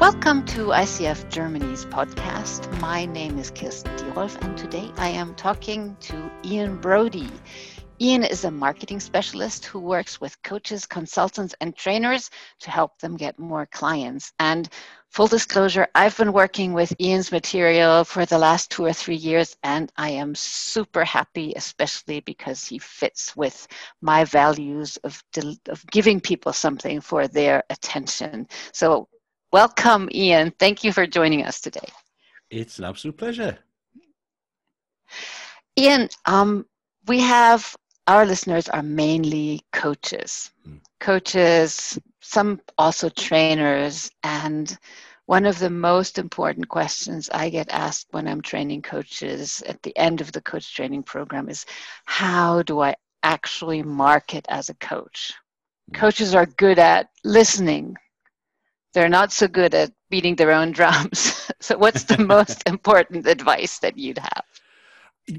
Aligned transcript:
Welcome 0.00 0.46
to 0.46 0.68
ICF 0.68 1.28
Germany's 1.28 1.84
podcast. 1.84 2.80
My 2.80 3.04
name 3.04 3.38
is 3.38 3.50
Kirsten 3.50 3.94
Dierolf, 3.98 4.34
and 4.42 4.56
today 4.56 4.90
I 4.96 5.10
am 5.10 5.34
talking 5.34 5.94
to 6.00 6.30
Ian 6.42 6.78
Brodie. 6.78 7.28
Ian 8.00 8.24
is 8.24 8.44
a 8.44 8.50
marketing 8.50 8.98
specialist 8.98 9.66
who 9.66 9.78
works 9.78 10.18
with 10.18 10.42
coaches, 10.42 10.86
consultants, 10.86 11.54
and 11.60 11.76
trainers 11.76 12.30
to 12.60 12.70
help 12.70 12.98
them 12.98 13.18
get 13.18 13.38
more 13.38 13.66
clients. 13.66 14.32
And 14.38 14.70
full 15.10 15.26
disclosure, 15.26 15.86
I've 15.94 16.16
been 16.16 16.32
working 16.32 16.72
with 16.72 16.98
Ian's 16.98 17.30
material 17.30 18.04
for 18.04 18.24
the 18.24 18.38
last 18.38 18.70
two 18.70 18.86
or 18.86 18.94
three 18.94 19.16
years, 19.16 19.54
and 19.62 19.92
I 19.98 20.12
am 20.12 20.34
super 20.34 21.04
happy, 21.04 21.52
especially 21.56 22.20
because 22.20 22.64
he 22.64 22.78
fits 22.78 23.36
with 23.36 23.68
my 24.00 24.24
values 24.24 24.96
of, 25.04 25.22
of 25.68 25.86
giving 25.90 26.22
people 26.22 26.54
something 26.54 27.02
for 27.02 27.28
their 27.28 27.64
attention. 27.68 28.48
So 28.72 29.06
Welcome, 29.52 30.08
Ian. 30.14 30.52
Thank 30.58 30.84
you 30.84 30.92
for 30.92 31.06
joining 31.06 31.44
us 31.44 31.60
today. 31.60 31.88
It's 32.50 32.78
an 32.78 32.84
absolute 32.84 33.16
pleasure. 33.16 33.58
Ian, 35.76 36.08
um, 36.26 36.66
we 37.08 37.20
have 37.20 37.76
our 38.06 38.24
listeners 38.26 38.68
are 38.68 38.82
mainly 38.82 39.62
coaches, 39.72 40.50
hmm. 40.64 40.76
coaches, 41.00 41.98
some 42.20 42.60
also 42.78 43.08
trainers, 43.08 44.10
and 44.22 44.78
one 45.26 45.46
of 45.46 45.58
the 45.58 45.70
most 45.70 46.18
important 46.18 46.68
questions 46.68 47.30
I 47.32 47.50
get 47.50 47.68
asked 47.70 48.08
when 48.10 48.28
I'm 48.28 48.42
training 48.42 48.82
coaches 48.82 49.62
at 49.66 49.82
the 49.82 49.96
end 49.96 50.20
of 50.20 50.32
the 50.32 50.40
coach 50.42 50.74
training 50.74 51.04
program 51.04 51.48
is 51.48 51.66
how 52.04 52.62
do 52.62 52.80
I 52.80 52.94
actually 53.22 53.82
market 53.82 54.44
as 54.48 54.68
a 54.68 54.74
coach? 54.74 55.32
Hmm. 55.88 56.00
Coaches 56.00 56.34
are 56.34 56.46
good 56.46 56.78
at 56.78 57.10
listening, 57.24 57.96
they're 58.92 59.08
not 59.08 59.32
so 59.32 59.48
good 59.48 59.74
at 59.74 59.92
beating 60.08 60.36
their 60.36 60.52
own 60.52 60.72
drums. 60.72 61.50
so, 61.60 61.78
what's 61.78 62.04
the 62.04 62.18
most 62.18 62.62
important 62.66 63.26
advice 63.26 63.78
that 63.78 63.96
you'd 63.96 64.18
have? 64.18 64.44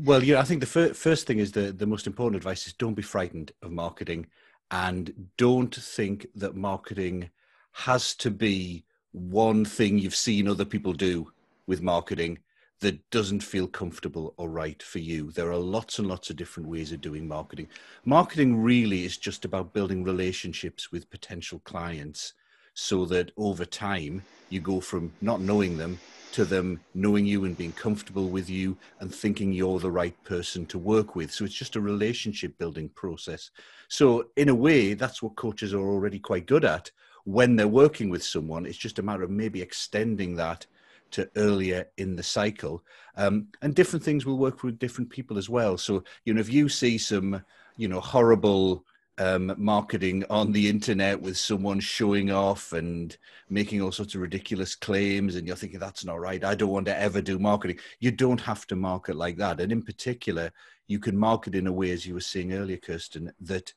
Well, 0.03 0.23
yeah, 0.23 0.39
I 0.39 0.43
think 0.43 0.61
the 0.61 0.67
fir- 0.67 0.93
first 0.93 1.27
thing 1.27 1.39
is 1.39 1.51
the, 1.51 1.71
the 1.71 1.87
most 1.87 2.07
important 2.07 2.37
advice 2.37 2.65
is 2.67 2.73
don't 2.73 2.93
be 2.93 3.01
frightened 3.01 3.51
of 3.61 3.71
marketing 3.71 4.27
and 4.69 5.29
don't 5.37 5.75
think 5.75 6.27
that 6.35 6.55
marketing 6.55 7.29
has 7.73 8.15
to 8.15 8.31
be 8.31 8.85
one 9.11 9.65
thing 9.65 9.97
you've 9.97 10.15
seen 10.15 10.47
other 10.47 10.63
people 10.63 10.93
do 10.93 11.31
with 11.67 11.81
marketing 11.81 12.39
that 12.79 13.09
doesn't 13.11 13.43
feel 13.43 13.67
comfortable 13.67 14.33
or 14.37 14.49
right 14.49 14.81
for 14.81 14.99
you. 14.99 15.31
There 15.31 15.51
are 15.51 15.57
lots 15.57 15.99
and 15.99 16.07
lots 16.07 16.29
of 16.29 16.35
different 16.35 16.69
ways 16.69 16.91
of 16.91 17.01
doing 17.01 17.27
marketing. 17.27 17.67
Marketing 18.05 18.61
really 18.61 19.05
is 19.05 19.17
just 19.17 19.45
about 19.45 19.73
building 19.73 20.03
relationships 20.03 20.91
with 20.91 21.09
potential 21.09 21.59
clients 21.65 22.33
so 22.81 23.05
that 23.05 23.31
over 23.37 23.63
time 23.63 24.23
you 24.49 24.59
go 24.59 24.81
from 24.81 25.13
not 25.21 25.39
knowing 25.39 25.77
them 25.77 25.99
to 26.31 26.45
them 26.45 26.79
knowing 26.95 27.25
you 27.25 27.45
and 27.45 27.57
being 27.57 27.73
comfortable 27.73 28.29
with 28.29 28.49
you 28.49 28.75
and 29.01 29.13
thinking 29.13 29.53
you're 29.53 29.79
the 29.79 29.91
right 29.91 30.15
person 30.23 30.65
to 30.65 30.79
work 30.79 31.15
with. 31.15 31.31
So 31.31 31.45
it's 31.45 31.53
just 31.53 31.75
a 31.75 31.81
relationship 31.81 32.57
building 32.57 32.89
process. 32.89 33.51
So, 33.87 34.27
in 34.37 34.49
a 34.49 34.55
way, 34.55 34.93
that's 34.93 35.21
what 35.21 35.35
coaches 35.35 35.73
are 35.73 35.81
already 35.81 36.19
quite 36.19 36.47
good 36.47 36.65
at 36.65 36.89
when 37.25 37.55
they're 37.55 37.67
working 37.67 38.09
with 38.09 38.23
someone. 38.23 38.65
It's 38.65 38.77
just 38.77 38.99
a 38.99 39.03
matter 39.03 39.23
of 39.23 39.29
maybe 39.29 39.61
extending 39.61 40.35
that 40.37 40.65
to 41.11 41.29
earlier 41.35 41.87
in 41.97 42.15
the 42.15 42.23
cycle. 42.23 42.83
Um, 43.17 43.47
and 43.61 43.75
different 43.75 44.03
things 44.03 44.25
will 44.25 44.37
work 44.37 44.63
with 44.63 44.79
different 44.79 45.09
people 45.09 45.37
as 45.37 45.49
well. 45.49 45.77
So, 45.77 46.03
you 46.23 46.33
know, 46.33 46.39
if 46.39 46.51
you 46.51 46.69
see 46.69 46.97
some, 46.97 47.43
you 47.75 47.89
know, 47.89 47.99
horrible 47.99 48.85
um, 49.21 49.53
marketing 49.57 50.23
on 50.31 50.51
the 50.51 50.67
internet 50.67 51.21
with 51.21 51.37
someone 51.37 51.79
showing 51.79 52.31
off 52.31 52.73
and 52.73 53.17
making 53.49 53.81
all 53.81 53.91
sorts 53.91 54.15
of 54.15 54.21
ridiculous 54.21 54.73
claims, 54.73 55.35
and 55.35 55.45
you're 55.45 55.55
thinking 55.55 55.79
that's 55.79 56.03
not 56.03 56.19
right. 56.19 56.43
I 56.43 56.55
don't 56.55 56.71
want 56.71 56.87
to 56.87 56.99
ever 56.99 57.21
do 57.21 57.37
marketing. 57.37 57.77
You 57.99 58.11
don't 58.11 58.41
have 58.41 58.65
to 58.67 58.75
market 58.75 59.15
like 59.15 59.37
that, 59.37 59.61
and 59.61 59.71
in 59.71 59.83
particular, 59.83 60.51
you 60.87 60.97
can 60.97 61.15
market 61.15 61.53
in 61.53 61.67
a 61.67 61.71
way, 61.71 61.91
as 61.91 62.05
you 62.05 62.15
were 62.15 62.19
saying 62.21 62.53
earlier, 62.53 62.77
Kirsten, 62.77 63.31
that 63.41 63.71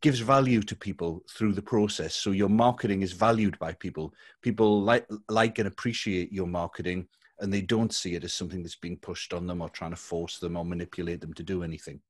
gives 0.00 0.18
value 0.18 0.62
to 0.62 0.74
people 0.74 1.22
through 1.30 1.52
the 1.52 1.62
process. 1.62 2.16
So 2.16 2.32
your 2.32 2.48
marketing 2.48 3.02
is 3.02 3.12
valued 3.12 3.56
by 3.60 3.74
people. 3.74 4.12
People 4.40 4.82
like 4.82 5.06
like 5.28 5.58
and 5.60 5.68
appreciate 5.68 6.32
your 6.32 6.48
marketing, 6.48 7.06
and 7.38 7.52
they 7.52 7.62
don't 7.62 7.94
see 7.94 8.14
it 8.14 8.24
as 8.24 8.34
something 8.34 8.62
that's 8.62 8.76
being 8.76 8.96
pushed 8.96 9.32
on 9.32 9.46
them 9.46 9.62
or 9.62 9.68
trying 9.68 9.90
to 9.90 9.96
force 9.96 10.38
them 10.40 10.56
or 10.56 10.64
manipulate 10.64 11.20
them 11.20 11.34
to 11.34 11.44
do 11.44 11.62
anything. 11.62 12.00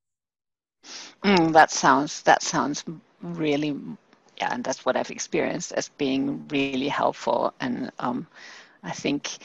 Mm, 1.25 1.53
that 1.53 1.71
sounds 1.71 2.23
that 2.23 2.43
sounds 2.43 2.85
really 3.23 3.77
yeah, 4.39 4.53
and 4.53 4.65
that's 4.65 4.85
what 4.85 4.97
I've 4.97 5.11
experienced 5.11 5.73
as 5.73 5.89
being 5.91 6.49
really 6.49 6.89
helpful. 6.89 7.55
And 7.61 7.93
um, 7.99 8.27
I 8.83 8.91
think 8.91 9.39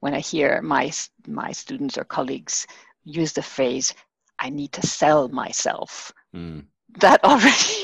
when 0.00 0.14
I 0.14 0.20
hear 0.20 0.60
my 0.62 0.92
my 1.26 1.52
students 1.52 1.96
or 1.96 2.04
colleagues 2.04 2.66
use 3.04 3.32
the 3.32 3.42
phrase 3.42 3.94
"I 4.38 4.50
need 4.50 4.72
to 4.72 4.86
sell 4.86 5.28
myself," 5.28 6.12
mm. 6.34 6.64
that 7.00 7.24
already 7.30 7.76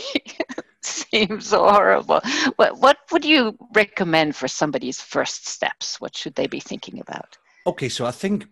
seems 0.82 1.46
so 1.46 1.68
horrible. 1.68 2.20
What 2.56 2.78
what 2.78 2.98
would 3.12 3.24
you 3.24 3.56
recommend 3.74 4.36
for 4.36 4.48
somebody's 4.48 5.00
first 5.00 5.46
steps? 5.46 6.00
What 6.00 6.16
should 6.16 6.34
they 6.34 6.46
be 6.46 6.60
thinking 6.60 7.00
about? 7.00 7.38
Okay, 7.66 7.88
so 7.88 8.06
I 8.06 8.10
think 8.10 8.46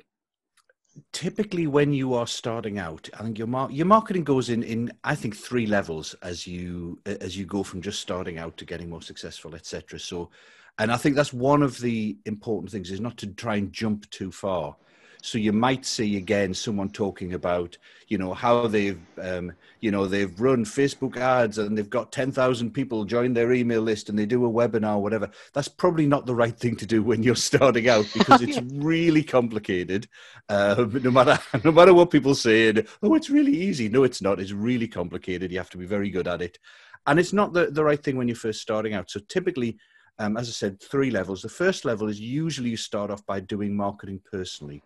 typically 1.12 1.66
when 1.66 1.92
you 1.92 2.14
are 2.14 2.26
starting 2.26 2.78
out 2.78 3.09
i 3.19 3.22
think 3.22 3.38
your 3.38 3.47
mar- 3.47 3.70
your 3.70 3.86
marketing 3.86 4.25
goes 4.25 4.48
in 4.48 4.62
in 4.62 4.92
i 5.04 5.14
think 5.14 5.36
three 5.36 5.66
levels 5.66 6.14
as 6.22 6.47
you 6.47 6.98
as 7.06 7.36
you 7.36 7.44
go 7.44 7.62
from 7.62 7.81
just 7.82 8.00
starting 8.00 8.38
out 8.38 8.56
to 8.56 8.64
getting 8.64 8.88
more 8.88 9.03
successful 9.03 9.54
etc 9.54 9.98
so 9.98 10.31
and 10.78 10.91
i 10.92 10.97
think 10.97 11.14
that's 11.14 11.32
one 11.32 11.62
of 11.62 11.78
the 11.81 12.16
important 12.26 12.70
things 12.70 12.91
is 12.91 13.00
not 13.00 13.16
to 13.16 13.26
try 13.28 13.56
and 13.56 13.72
jump 13.72 14.08
too 14.10 14.31
far 14.31 14.76
so 15.21 15.39
you 15.39 15.53
might 15.53 15.84
see 15.84 16.17
again 16.17 16.55
someone 16.55 16.91
talking 16.91 17.34
about, 17.34 17.77
you 18.06 18.19
know, 18.19 18.34
how 18.34 18.67
they've, 18.67 19.01
um, 19.21 19.53
you 19.81 19.91
know, 19.91 20.06
they've 20.06 20.39
run 20.41 20.65
Facebook 20.65 21.17
ads 21.17 21.59
and 21.59 21.77
they've 21.77 21.91
got 21.91 22.12
10,000 22.12 22.71
people 22.71 23.05
join 23.05 23.33
their 23.33 23.53
email 23.53 23.83
list 23.83 24.09
and 24.09 24.19
they 24.19 24.27
do 24.27 24.47
a 24.47 24.51
webinar 24.51 25.01
whatever. 25.01 25.31
That's 25.53 25.69
probably 25.69 26.06
not 26.06 26.27
the 26.27 26.34
right 26.34 26.56
thing 26.56 26.77
to 26.77 26.87
do 26.87 27.03
when 27.03 27.23
you're 27.23 27.37
starting 27.51 27.89
out 27.89 28.06
because 28.15 28.43
it's 28.43 28.61
really 28.75 29.23
complicated. 29.23 30.09
Uh, 30.49 30.87
no 31.03 31.11
matter 31.11 31.39
no 31.65 31.73
matter 31.73 31.95
what 31.95 32.11
people 32.11 32.35
say, 32.35 32.69
and, 32.69 32.87
oh, 33.03 33.15
it's 33.15 33.31
really 33.31 33.56
easy. 33.56 33.89
No, 33.89 34.05
it's 34.05 34.23
not. 34.23 34.41
It's 34.41 34.53
really 34.53 34.89
complicated. 34.89 35.50
You 35.50 35.59
have 35.59 35.71
to 35.71 35.79
be 35.79 35.87
very 35.87 36.11
good 36.11 36.29
at 36.29 36.43
it, 36.43 36.59
and 37.06 37.19
it's 37.19 37.33
not 37.33 37.53
the 37.53 37.67
the 37.67 37.85
right 37.85 38.03
thing 38.03 38.17
when 38.17 38.29
you're 38.29 38.37
first 38.37 38.62
starting 38.62 38.95
out. 38.95 39.11
So 39.11 39.21
typically. 39.29 39.79
Um, 40.21 40.37
as 40.37 40.49
I 40.49 40.50
said, 40.50 40.83
three 40.83 41.12
levels. 41.12 41.43
The 41.43 41.49
first 41.49 41.85
level 41.85 42.09
is 42.09 42.19
usually 42.19 42.71
you 42.71 42.77
start 42.77 43.12
off 43.12 43.25
by 43.25 43.39
doing 43.39 43.77
marketing 43.77 44.21
personally. 44.29 44.83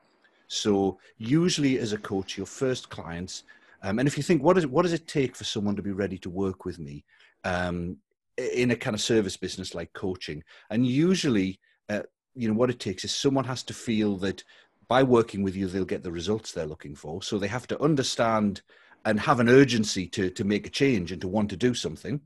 So 0.52 0.98
usually 1.16 1.78
as 1.78 1.94
a 1.94 1.98
coach, 1.98 2.36
your 2.36 2.46
first 2.46 2.90
clients, 2.90 3.44
um, 3.82 3.98
and 3.98 4.06
if 4.06 4.18
you 4.18 4.22
think, 4.22 4.42
what, 4.42 4.58
is, 4.58 4.66
what 4.66 4.82
does 4.82 4.92
it 4.92 5.08
take 5.08 5.34
for 5.34 5.44
someone 5.44 5.76
to 5.76 5.82
be 5.82 5.92
ready 5.92 6.18
to 6.18 6.28
work 6.28 6.66
with 6.66 6.78
me 6.78 7.04
um, 7.42 7.96
in 8.36 8.70
a 8.70 8.76
kind 8.76 8.94
of 8.94 9.00
service 9.00 9.38
business 9.38 9.74
like 9.74 9.94
coaching? 9.94 10.44
And 10.68 10.86
usually, 10.86 11.58
uh, 11.88 12.02
you 12.34 12.48
know, 12.48 12.54
what 12.54 12.68
it 12.68 12.78
takes 12.78 13.02
is 13.02 13.14
someone 13.14 13.44
has 13.46 13.62
to 13.62 13.72
feel 13.72 14.18
that 14.18 14.44
by 14.88 15.02
working 15.02 15.42
with 15.42 15.56
you, 15.56 15.68
they'll 15.68 15.86
get 15.86 16.02
the 16.02 16.12
results 16.12 16.52
they're 16.52 16.66
looking 16.66 16.94
for. 16.94 17.22
So 17.22 17.38
they 17.38 17.48
have 17.48 17.66
to 17.68 17.82
understand 17.82 18.60
and 19.06 19.18
have 19.20 19.40
an 19.40 19.48
urgency 19.48 20.06
to, 20.08 20.28
to 20.28 20.44
make 20.44 20.66
a 20.66 20.70
change 20.70 21.12
and 21.12 21.20
to 21.22 21.28
want 21.28 21.48
to 21.48 21.56
do 21.56 21.72
something. 21.72 22.20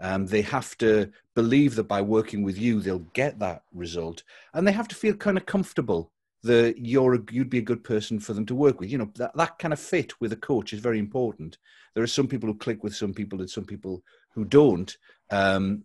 Um, 0.00 0.26
they 0.26 0.42
have 0.42 0.78
to 0.78 1.10
believe 1.34 1.74
that 1.74 1.88
by 1.88 2.02
working 2.02 2.44
with 2.44 2.56
you, 2.56 2.80
they'll 2.80 3.10
get 3.14 3.40
that 3.40 3.64
result. 3.72 4.22
And 4.52 4.64
they 4.64 4.72
have 4.72 4.88
to 4.88 4.94
feel 4.94 5.14
kind 5.14 5.36
of 5.36 5.46
comfortable 5.46 6.12
that 6.44 6.76
you're 6.78 7.14
a, 7.14 7.20
you'd 7.30 7.50
be 7.50 7.58
a 7.58 7.62
good 7.62 7.82
person 7.82 8.20
for 8.20 8.34
them 8.34 8.46
to 8.46 8.54
work 8.54 8.78
with. 8.78 8.90
You 8.90 8.98
know 8.98 9.10
that 9.16 9.36
that 9.36 9.58
kind 9.58 9.72
of 9.72 9.80
fit 9.80 10.20
with 10.20 10.32
a 10.32 10.36
coach 10.36 10.72
is 10.72 10.80
very 10.80 10.98
important. 10.98 11.58
There 11.94 12.04
are 12.04 12.08
some 12.08 12.28
people 12.28 12.48
who 12.48 12.56
click 12.56 12.84
with 12.84 12.94
some 12.94 13.12
people 13.12 13.40
and 13.40 13.50
some 13.50 13.64
people 13.64 14.02
who 14.30 14.44
don't, 14.44 14.96
um, 15.30 15.84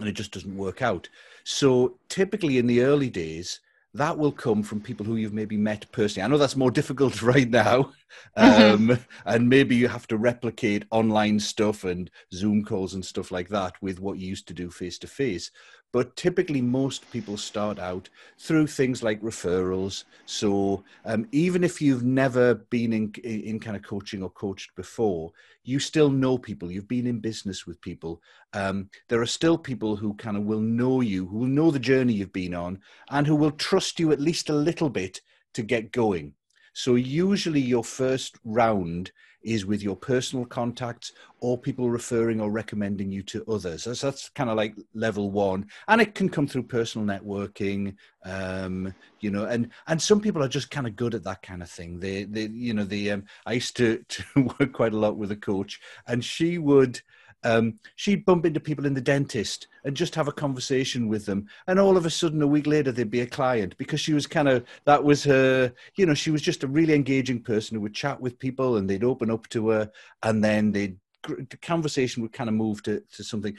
and 0.00 0.08
it 0.08 0.12
just 0.12 0.32
doesn't 0.32 0.56
work 0.56 0.82
out. 0.82 1.08
So 1.44 1.98
typically 2.08 2.58
in 2.58 2.66
the 2.66 2.82
early 2.82 3.10
days, 3.10 3.60
that 3.94 4.16
will 4.16 4.32
come 4.32 4.62
from 4.62 4.80
people 4.80 5.04
who 5.04 5.16
you've 5.16 5.32
maybe 5.32 5.56
met 5.56 5.90
personally. 5.92 6.24
I 6.24 6.28
know 6.28 6.38
that's 6.38 6.56
more 6.56 6.70
difficult 6.80 7.20
right 7.34 7.48
now, 7.48 7.92
mm-hmm. 8.36 8.90
um, 8.90 8.98
and 9.26 9.48
maybe 9.48 9.76
you 9.76 9.88
have 9.88 10.06
to 10.08 10.16
replicate 10.16 10.84
online 10.90 11.38
stuff 11.38 11.84
and 11.84 12.10
Zoom 12.32 12.64
calls 12.64 12.94
and 12.94 13.04
stuff 13.04 13.30
like 13.30 13.48
that 13.48 13.74
with 13.82 14.00
what 14.00 14.18
you 14.18 14.26
used 14.26 14.48
to 14.48 14.54
do 14.54 14.70
face 14.70 14.98
to 15.00 15.06
face. 15.06 15.50
But 15.90 16.16
typically, 16.16 16.60
most 16.60 17.10
people 17.10 17.38
start 17.38 17.78
out 17.78 18.10
through 18.38 18.66
things 18.66 19.02
like 19.02 19.22
referrals. 19.22 20.04
So 20.26 20.84
um, 21.06 21.26
even 21.32 21.64
if 21.64 21.80
you've 21.80 22.04
never 22.04 22.54
been 22.54 22.92
in, 22.92 23.12
in 23.24 23.58
kind 23.58 23.76
of 23.76 23.82
coaching 23.82 24.22
or 24.22 24.28
coached 24.30 24.74
before, 24.76 25.32
you 25.64 25.78
still 25.78 26.10
know 26.10 26.36
people. 26.36 26.70
You've 26.70 26.88
been 26.88 27.06
in 27.06 27.20
business 27.20 27.66
with 27.66 27.80
people. 27.80 28.20
Um, 28.52 28.90
there 29.08 29.22
are 29.22 29.26
still 29.26 29.56
people 29.56 29.96
who 29.96 30.12
kind 30.14 30.36
of 30.36 30.44
will 30.44 30.60
know 30.60 31.00
you, 31.00 31.26
who 31.26 31.38
will 31.38 31.46
know 31.46 31.70
the 31.70 31.78
journey 31.78 32.12
you've 32.12 32.32
been 32.32 32.54
on, 32.54 32.80
and 33.10 33.26
who 33.26 33.36
will 33.36 33.52
trust 33.52 33.98
you 33.98 34.12
at 34.12 34.20
least 34.20 34.50
a 34.50 34.54
little 34.54 34.90
bit 34.90 35.22
to 35.54 35.62
get 35.62 35.92
going. 35.92 36.34
So 36.74 36.94
usually, 36.96 37.60
your 37.60 37.82
first 37.82 38.36
round 38.44 39.10
is 39.42 39.64
with 39.64 39.82
your 39.82 39.96
personal 39.96 40.44
contacts 40.44 41.12
or 41.40 41.56
people 41.56 41.90
referring 41.90 42.40
or 42.40 42.50
recommending 42.50 43.12
you 43.12 43.22
to 43.22 43.44
others. 43.46 43.84
So 43.84 43.94
that's 43.94 44.28
kind 44.30 44.50
of 44.50 44.56
like 44.56 44.74
level 44.94 45.30
one, 45.30 45.66
and 45.86 46.00
it 46.00 46.14
can 46.14 46.28
come 46.28 46.46
through 46.46 46.64
personal 46.64 47.06
networking, 47.06 47.96
um, 48.24 48.92
you 49.20 49.30
know. 49.30 49.44
And 49.44 49.70
and 49.86 50.00
some 50.00 50.20
people 50.20 50.42
are 50.42 50.48
just 50.48 50.70
kind 50.70 50.86
of 50.86 50.96
good 50.96 51.14
at 51.14 51.24
that 51.24 51.42
kind 51.42 51.62
of 51.62 51.70
thing. 51.70 52.00
They 52.00 52.24
they 52.24 52.46
you 52.46 52.74
know 52.74 52.84
the 52.84 53.12
um, 53.12 53.24
I 53.46 53.54
used 53.54 53.76
to 53.76 54.04
to 54.08 54.24
work 54.58 54.72
quite 54.72 54.92
a 54.92 54.98
lot 54.98 55.16
with 55.16 55.30
a 55.32 55.36
coach, 55.36 55.80
and 56.06 56.24
she 56.24 56.58
would 56.58 57.00
um, 57.44 57.78
she'd 57.96 58.24
bump 58.24 58.46
into 58.46 58.60
people 58.60 58.86
in 58.86 58.94
the 58.94 59.00
dentist 59.00 59.68
and 59.84 59.96
just 59.96 60.14
have 60.14 60.28
a 60.28 60.32
conversation 60.32 61.08
with 61.08 61.26
them. 61.26 61.46
And 61.66 61.78
all 61.78 61.96
of 61.96 62.06
a 62.06 62.10
sudden, 62.10 62.42
a 62.42 62.46
week 62.46 62.66
later, 62.66 62.92
they'd 62.92 63.10
be 63.10 63.20
a 63.20 63.26
client 63.26 63.76
because 63.78 64.00
she 64.00 64.12
was 64.12 64.26
kind 64.26 64.48
of, 64.48 64.64
that 64.84 65.02
was 65.02 65.24
her, 65.24 65.72
you 65.96 66.06
know, 66.06 66.14
she 66.14 66.30
was 66.30 66.42
just 66.42 66.64
a 66.64 66.68
really 66.68 66.94
engaging 66.94 67.42
person 67.42 67.76
who 67.76 67.80
would 67.82 67.94
chat 67.94 68.20
with 68.20 68.38
people 68.38 68.76
and 68.76 68.88
they'd 68.88 69.04
open 69.04 69.30
up 69.30 69.48
to 69.50 69.68
her 69.68 69.90
and 70.22 70.42
then 70.42 70.72
they'd, 70.72 70.98
the 71.26 71.58
conversation 71.62 72.22
would 72.22 72.32
kind 72.32 72.48
of 72.48 72.54
move 72.54 72.82
to, 72.84 73.02
to 73.12 73.24
something 73.24 73.56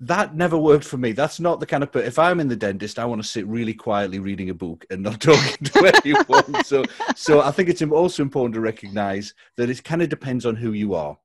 that 0.00 0.34
never 0.34 0.58
worked 0.58 0.84
for 0.84 0.98
me. 0.98 1.12
That's 1.12 1.40
not 1.40 1.58
the 1.58 1.64
kind 1.64 1.82
of. 1.82 1.94
If 1.96 2.18
I'm 2.18 2.38
in 2.38 2.48
the 2.48 2.56
dentist, 2.56 2.98
I 2.98 3.06
want 3.06 3.22
to 3.22 3.26
sit 3.26 3.46
really 3.46 3.72
quietly 3.72 4.18
reading 4.18 4.50
a 4.50 4.54
book 4.54 4.84
and 4.90 5.02
not 5.02 5.20
talking 5.22 5.66
to 5.68 5.92
anyone. 6.04 6.64
so, 6.64 6.84
so 7.14 7.40
I 7.40 7.50
think 7.50 7.70
it's 7.70 7.80
also 7.80 8.22
important 8.22 8.54
to 8.54 8.60
recognise 8.60 9.32
that 9.56 9.70
it 9.70 9.82
kind 9.84 10.02
of 10.02 10.10
depends 10.10 10.44
on 10.44 10.54
who 10.54 10.72
you 10.72 10.94
are 10.94 11.16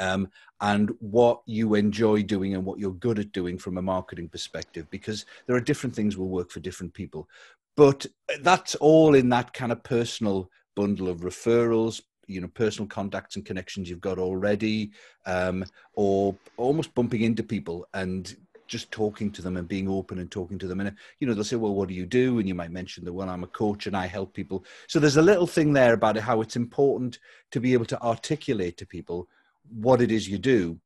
um, 0.00 0.28
and 0.60 0.90
what 0.98 1.42
you 1.46 1.74
enjoy 1.74 2.22
doing 2.22 2.54
and 2.54 2.64
what 2.64 2.78
you're 2.78 2.92
good 2.92 3.18
at 3.18 3.32
doing 3.32 3.58
from 3.58 3.78
a 3.78 3.82
marketing 3.82 4.28
perspective, 4.28 4.86
because 4.90 5.26
there 5.46 5.54
are 5.54 5.60
different 5.60 5.94
things 5.94 6.16
will 6.16 6.28
work 6.28 6.50
for 6.50 6.60
different 6.60 6.92
people. 6.92 7.28
But 7.76 8.06
that's 8.40 8.74
all 8.74 9.14
in 9.14 9.28
that 9.28 9.52
kind 9.52 9.70
of 9.70 9.82
personal 9.84 10.50
bundle 10.74 11.08
of 11.08 11.20
referrals, 11.20 12.02
you 12.26 12.40
know, 12.40 12.48
personal 12.48 12.88
contacts 12.88 13.36
and 13.36 13.44
connections 13.44 13.88
you've 13.88 14.00
got 14.00 14.18
already, 14.18 14.92
um, 15.26 15.64
or 15.94 16.36
almost 16.56 16.94
bumping 16.94 17.22
into 17.22 17.42
people 17.42 17.86
and 17.94 18.36
just 18.66 18.90
talking 18.92 19.32
to 19.32 19.42
them 19.42 19.56
and 19.56 19.66
being 19.66 19.88
open 19.88 20.20
and 20.20 20.30
talking 20.30 20.58
to 20.58 20.68
them. 20.68 20.80
And, 20.80 20.94
you 21.18 21.26
know, 21.26 21.34
they'll 21.34 21.42
say, 21.42 21.56
well, 21.56 21.74
what 21.74 21.88
do 21.88 21.94
you 21.94 22.06
do? 22.06 22.38
And 22.38 22.46
you 22.46 22.54
might 22.54 22.70
mention 22.70 23.04
that, 23.04 23.12
well, 23.12 23.28
I'm 23.28 23.42
a 23.42 23.48
coach 23.48 23.88
and 23.88 23.96
I 23.96 24.06
help 24.06 24.32
people. 24.32 24.64
So 24.86 25.00
there's 25.00 25.16
a 25.16 25.22
little 25.22 25.48
thing 25.48 25.72
there 25.72 25.92
about 25.92 26.16
how 26.16 26.40
it's 26.40 26.54
important 26.54 27.18
to 27.50 27.60
be 27.60 27.72
able 27.72 27.86
to 27.86 28.00
articulate 28.00 28.76
to 28.76 28.86
people 28.86 29.28
what 29.72 30.00
it 30.00 30.10
is 30.10 30.28
you 30.28 30.38
do 30.38 30.78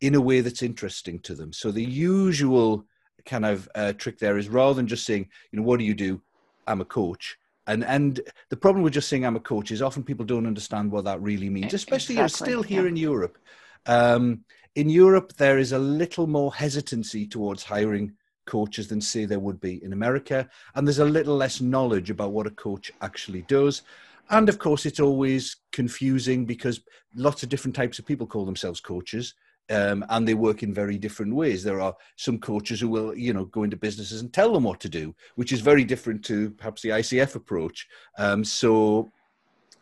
in 0.00 0.14
a 0.14 0.20
way 0.20 0.40
that's 0.40 0.62
interesting 0.62 1.18
to 1.20 1.34
them. 1.34 1.52
So 1.52 1.70
the 1.70 1.84
usual 1.84 2.86
kind 3.24 3.44
of 3.44 3.68
uh, 3.74 3.92
trick 3.94 4.18
there 4.18 4.38
is 4.38 4.48
rather 4.48 4.74
than 4.74 4.86
just 4.86 5.04
saying, 5.04 5.28
you 5.50 5.58
know, 5.58 5.64
what 5.64 5.78
do 5.78 5.84
you 5.84 5.94
do? 5.94 6.20
I'm 6.66 6.80
a 6.80 6.84
coach. 6.84 7.36
And 7.66 7.84
and 7.84 8.20
the 8.48 8.56
problem 8.56 8.84
with 8.84 8.92
just 8.92 9.08
saying 9.08 9.26
I'm 9.26 9.36
a 9.36 9.40
coach 9.40 9.72
is 9.72 9.82
often 9.82 10.04
people 10.04 10.24
don't 10.24 10.46
understand 10.46 10.92
what 10.92 11.04
that 11.04 11.20
really 11.20 11.50
means, 11.50 11.74
especially 11.74 12.18
exactly, 12.18 12.46
still 12.46 12.62
here 12.62 12.82
yeah. 12.82 12.88
in 12.88 12.96
Europe. 12.96 13.38
Um, 13.86 14.44
in 14.76 14.88
Europe, 14.88 15.32
there 15.36 15.58
is 15.58 15.72
a 15.72 15.78
little 15.78 16.26
more 16.26 16.54
hesitancy 16.54 17.26
towards 17.26 17.64
hiring 17.64 18.12
coaches 18.46 18.86
than 18.86 19.00
say 19.00 19.24
there 19.24 19.40
would 19.40 19.60
be 19.60 19.82
in 19.82 19.92
America, 19.92 20.48
and 20.74 20.86
there's 20.86 21.00
a 21.00 21.04
little 21.04 21.36
less 21.36 21.60
knowledge 21.60 22.10
about 22.10 22.32
what 22.32 22.46
a 22.46 22.50
coach 22.50 22.92
actually 23.00 23.42
does. 23.42 23.82
And 24.30 24.48
of 24.48 24.58
course, 24.58 24.86
it's 24.86 25.00
always 25.00 25.56
confusing 25.72 26.44
because 26.44 26.80
lots 27.14 27.42
of 27.42 27.48
different 27.48 27.76
types 27.76 27.98
of 27.98 28.06
people 28.06 28.26
call 28.26 28.44
themselves 28.44 28.80
coaches. 28.80 29.34
Um, 29.68 30.04
and 30.10 30.26
they 30.26 30.34
work 30.34 30.62
in 30.62 30.72
very 30.72 30.96
different 30.96 31.34
ways. 31.34 31.64
There 31.64 31.80
are 31.80 31.94
some 32.16 32.38
coaches 32.38 32.80
who 32.80 32.88
will, 32.88 33.16
you 33.16 33.32
know, 33.32 33.46
go 33.46 33.64
into 33.64 33.76
businesses 33.76 34.20
and 34.20 34.32
tell 34.32 34.52
them 34.52 34.62
what 34.62 34.78
to 34.80 34.88
do, 34.88 35.12
which 35.34 35.52
is 35.52 35.60
very 35.60 35.82
different 35.82 36.24
to 36.26 36.50
perhaps 36.50 36.82
the 36.82 36.90
ICF 36.90 37.34
approach. 37.34 37.88
Um, 38.16 38.44
so 38.44 39.10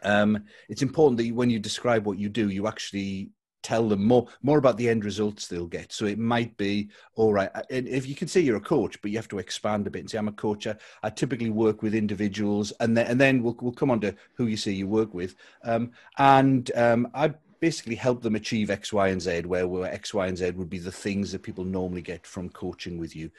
um, 0.02 0.42
it's 0.70 0.80
important 0.80 1.18
that 1.18 1.34
when 1.34 1.50
you 1.50 1.58
describe 1.58 2.06
what 2.06 2.18
you 2.18 2.30
do, 2.30 2.48
you 2.48 2.66
actually 2.66 3.30
tell 3.64 3.88
them 3.88 4.04
more 4.04 4.28
more 4.42 4.58
about 4.58 4.76
the 4.76 4.88
end 4.88 5.04
results 5.04 5.48
they'll 5.48 5.66
get. 5.66 5.92
So 5.92 6.04
it 6.04 6.18
might 6.18 6.56
be 6.56 6.90
all 7.16 7.32
right. 7.32 7.50
And 7.70 7.88
If 7.88 8.06
you 8.06 8.14
can 8.14 8.28
say 8.28 8.40
you're 8.40 8.58
a 8.58 8.60
coach, 8.60 9.00
but 9.02 9.10
you 9.10 9.16
have 9.18 9.28
to 9.28 9.38
expand 9.40 9.86
a 9.86 9.90
bit 9.90 10.00
and 10.00 10.10
say 10.10 10.18
I'm 10.18 10.28
a 10.28 10.32
coach. 10.32 10.68
I, 10.68 10.76
I 11.02 11.10
typically 11.10 11.50
work 11.50 11.82
with 11.82 11.94
individuals, 11.94 12.72
and 12.78 12.96
then 12.96 13.06
and 13.06 13.20
then 13.20 13.42
we'll 13.42 13.56
we'll 13.60 13.72
come 13.72 13.90
on 13.90 14.00
to 14.02 14.14
who 14.34 14.46
you 14.46 14.56
say 14.56 14.70
you 14.70 14.86
work 14.86 15.12
with. 15.12 15.34
Um, 15.64 15.90
and 16.18 16.70
um, 16.76 17.08
I 17.14 17.34
basically 17.60 17.94
help 17.94 18.22
them 18.22 18.34
achieve 18.34 18.70
X, 18.70 18.92
Y, 18.92 19.08
and 19.08 19.22
Z, 19.22 19.42
where, 19.46 19.66
where 19.66 19.90
X, 19.90 20.12
Y, 20.12 20.26
and 20.26 20.36
Z 20.36 20.50
would 20.50 20.68
be 20.68 20.78
the 20.78 20.92
things 20.92 21.32
that 21.32 21.42
people 21.42 21.64
normally 21.64 22.02
get 22.02 22.26
from 22.26 22.50
coaching 22.50 22.98
with 22.98 23.16
you. 23.16 23.30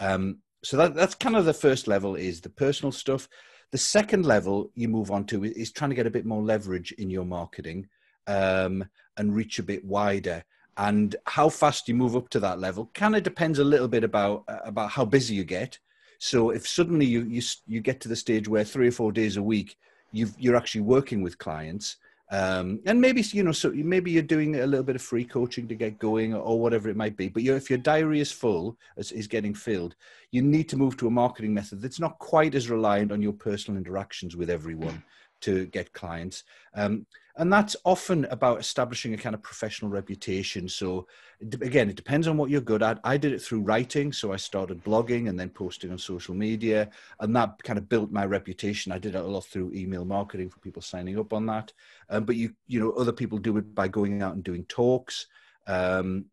Um, 0.00 0.38
so 0.62 0.78
that, 0.78 0.94
that's 0.94 1.14
kind 1.14 1.36
of 1.36 1.44
the 1.44 1.52
first 1.52 1.86
level 1.86 2.14
is 2.14 2.40
the 2.40 2.48
personal 2.48 2.92
stuff. 2.92 3.28
The 3.72 3.78
second 3.78 4.24
level 4.24 4.70
you 4.74 4.88
move 4.88 5.10
on 5.10 5.26
to 5.26 5.44
is 5.44 5.70
trying 5.70 5.90
to 5.90 5.96
get 5.96 6.06
a 6.06 6.10
bit 6.10 6.24
more 6.24 6.42
leverage 6.42 6.92
in 6.92 7.10
your 7.10 7.26
marketing 7.26 7.86
um, 8.26 8.84
and 9.16 9.34
reach 9.34 9.58
a 9.58 9.62
bit 9.62 9.84
wider. 9.84 10.44
And 10.76 11.14
how 11.26 11.48
fast 11.48 11.88
you 11.88 11.94
move 11.94 12.16
up 12.16 12.28
to 12.30 12.40
that 12.40 12.58
level 12.58 12.90
kind 12.94 13.14
of 13.14 13.22
depends 13.22 13.58
a 13.58 13.64
little 13.64 13.88
bit 13.88 14.04
about 14.04 14.44
uh, 14.48 14.58
about 14.64 14.90
how 14.90 15.04
busy 15.04 15.34
you 15.34 15.44
get. 15.44 15.78
So 16.18 16.50
if 16.50 16.66
suddenly 16.66 17.06
you 17.06 17.22
you 17.22 17.42
you 17.66 17.80
get 17.80 18.00
to 18.00 18.08
the 18.08 18.16
stage 18.16 18.48
where 18.48 18.64
three 18.64 18.88
or 18.88 18.92
four 18.92 19.12
days 19.12 19.36
a 19.36 19.42
week 19.42 19.76
you 20.12 20.28
you're 20.38 20.56
actually 20.56 20.80
working 20.80 21.22
with 21.22 21.38
clients, 21.38 21.96
um, 22.30 22.80
and 22.86 23.00
maybe 23.00 23.22
you 23.32 23.42
know 23.42 23.52
so 23.52 23.70
maybe 23.70 24.10
you're 24.10 24.22
doing 24.22 24.56
a 24.56 24.66
little 24.66 24.84
bit 24.84 24.96
of 24.96 25.02
free 25.02 25.24
coaching 25.24 25.68
to 25.68 25.74
get 25.74 25.98
going 25.98 26.34
or, 26.34 26.58
whatever 26.58 26.88
it 26.88 26.96
might 26.96 27.16
be 27.16 27.28
but 27.28 27.42
if 27.42 27.68
your 27.68 27.78
diary 27.78 28.20
is 28.20 28.32
full 28.32 28.78
is, 28.96 29.12
is 29.12 29.26
getting 29.26 29.54
filled 29.54 29.94
you 30.30 30.40
need 30.40 30.68
to 30.68 30.76
move 30.76 30.96
to 30.96 31.06
a 31.06 31.10
marketing 31.10 31.52
method 31.52 31.82
that's 31.82 32.00
not 32.00 32.18
quite 32.18 32.54
as 32.54 32.70
reliant 32.70 33.12
on 33.12 33.20
your 33.20 33.32
personal 33.32 33.76
interactions 33.76 34.36
with 34.36 34.48
everyone 34.48 35.02
to 35.40 35.66
get 35.66 35.92
clients 35.92 36.44
um, 36.74 37.06
and 37.36 37.52
that's 37.52 37.74
often 37.84 38.26
about 38.26 38.60
establishing 38.60 39.12
a 39.12 39.16
kind 39.16 39.34
of 39.34 39.42
professional 39.42 39.90
reputation. 39.90 40.68
So 40.68 41.06
again 41.40 41.90
it 41.90 41.96
depends 41.96 42.28
on 42.28 42.36
what 42.36 42.48
you're 42.48 42.60
good 42.60 42.82
at. 42.82 43.00
I 43.02 43.16
did 43.16 43.32
it 43.32 43.42
through 43.42 43.62
writing 43.62 44.12
so 44.12 44.32
i 44.32 44.36
started 44.36 44.84
blogging 44.84 45.28
and 45.28 45.38
then 45.38 45.48
posting 45.48 45.90
on 45.90 45.98
social 45.98 46.34
media 46.34 46.90
and 47.20 47.34
that 47.34 47.60
kind 47.62 47.78
of 47.78 47.88
built 47.88 48.12
my 48.12 48.24
reputation. 48.24 48.92
I 48.92 48.98
did 48.98 49.16
it 49.16 49.24
a 49.24 49.26
lot 49.26 49.44
through 49.44 49.72
email 49.72 50.04
marketing 50.04 50.48
for 50.48 50.60
people 50.60 50.82
signing 50.82 51.18
up 51.18 51.32
on 51.32 51.46
that. 51.46 51.72
Um, 52.08 52.24
but 52.24 52.36
you 52.36 52.54
you 52.68 52.78
know 52.78 52.92
other 52.92 53.12
people 53.12 53.38
do 53.38 53.56
it 53.56 53.74
by 53.74 53.88
going 53.88 54.22
out 54.22 54.34
and 54.34 54.44
doing 54.44 54.64
talks. 54.66 55.26
Um, 55.66 56.26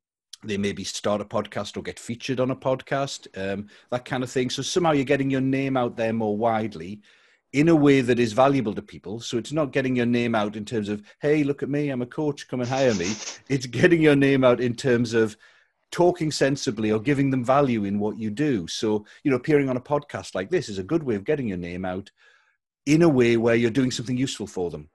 they 0.44 0.58
maybe 0.58 0.84
start 0.84 1.22
a 1.22 1.26
podcast 1.26 1.78
or 1.78 1.84
get 1.84 2.00
featured 2.00 2.40
on 2.40 2.52
a 2.52 2.56
podcast 2.56 3.28
um, 3.38 3.68
that 3.92 4.06
kind 4.06 4.24
of 4.24 4.32
thing. 4.32 4.50
So 4.50 4.62
somehow 4.62 4.92
you're 4.92 5.06
getting 5.06 5.30
your 5.30 5.42
name 5.42 5.78
out 5.78 5.96
there 5.96 6.14
more 6.14 6.38
widely 6.38 7.02
in 7.54 7.68
a 7.68 7.76
way 7.76 8.02
that 8.02 8.20
is 8.20 8.34
valuable 8.34 8.74
to 8.74 8.82
people. 8.82 9.20
So 9.20 9.38
it's 9.38 9.52
not 9.52 9.74
getting 9.74 9.96
your 9.96 10.06
name 10.06 10.36
out 10.36 10.56
in 10.56 10.64
terms 10.64 10.88
of, 10.88 11.04
hey, 11.20 11.44
look 11.44 11.62
at 11.62 11.70
me, 11.70 11.90
I'm 11.90 12.02
a 12.02 12.06
coach, 12.06 12.48
come 12.48 12.62
and 12.62 12.70
hire 12.70 12.94
me. 12.94 13.14
It's 13.50 13.66
getting 13.66 14.02
your 14.02 14.16
name 14.16 14.44
out 14.44 14.62
in 14.62 14.76
terms 14.76 15.14
of 15.14 15.36
talking 15.92 16.32
sensibly 16.32 16.92
or 16.92 17.00
giving 17.00 17.30
them 17.30 17.44
value 17.44 17.84
in 17.84 18.00
what 18.00 18.18
you 18.18 18.30
do. 18.30 18.68
So, 18.68 19.06
you 19.24 19.32
know, 19.32 19.38
appearing 19.38 19.70
on 19.70 19.76
a 19.76 19.82
podcast 19.82 20.34
like 20.34 20.50
this 20.50 20.70
is 20.70 20.78
a 20.80 20.84
good 20.84 21.04
way 21.04 21.16
of 21.16 21.26
getting 21.26 21.50
your 21.50 21.58
name 21.58 21.84
out 21.84 22.10
in 22.86 23.02
a 23.02 23.10
way 23.10 23.36
where 23.36 23.56
you're 23.56 23.70
doing 23.70 23.92
something 23.92 24.18
useful 24.18 24.48
for 24.48 24.70
them. 24.70 24.90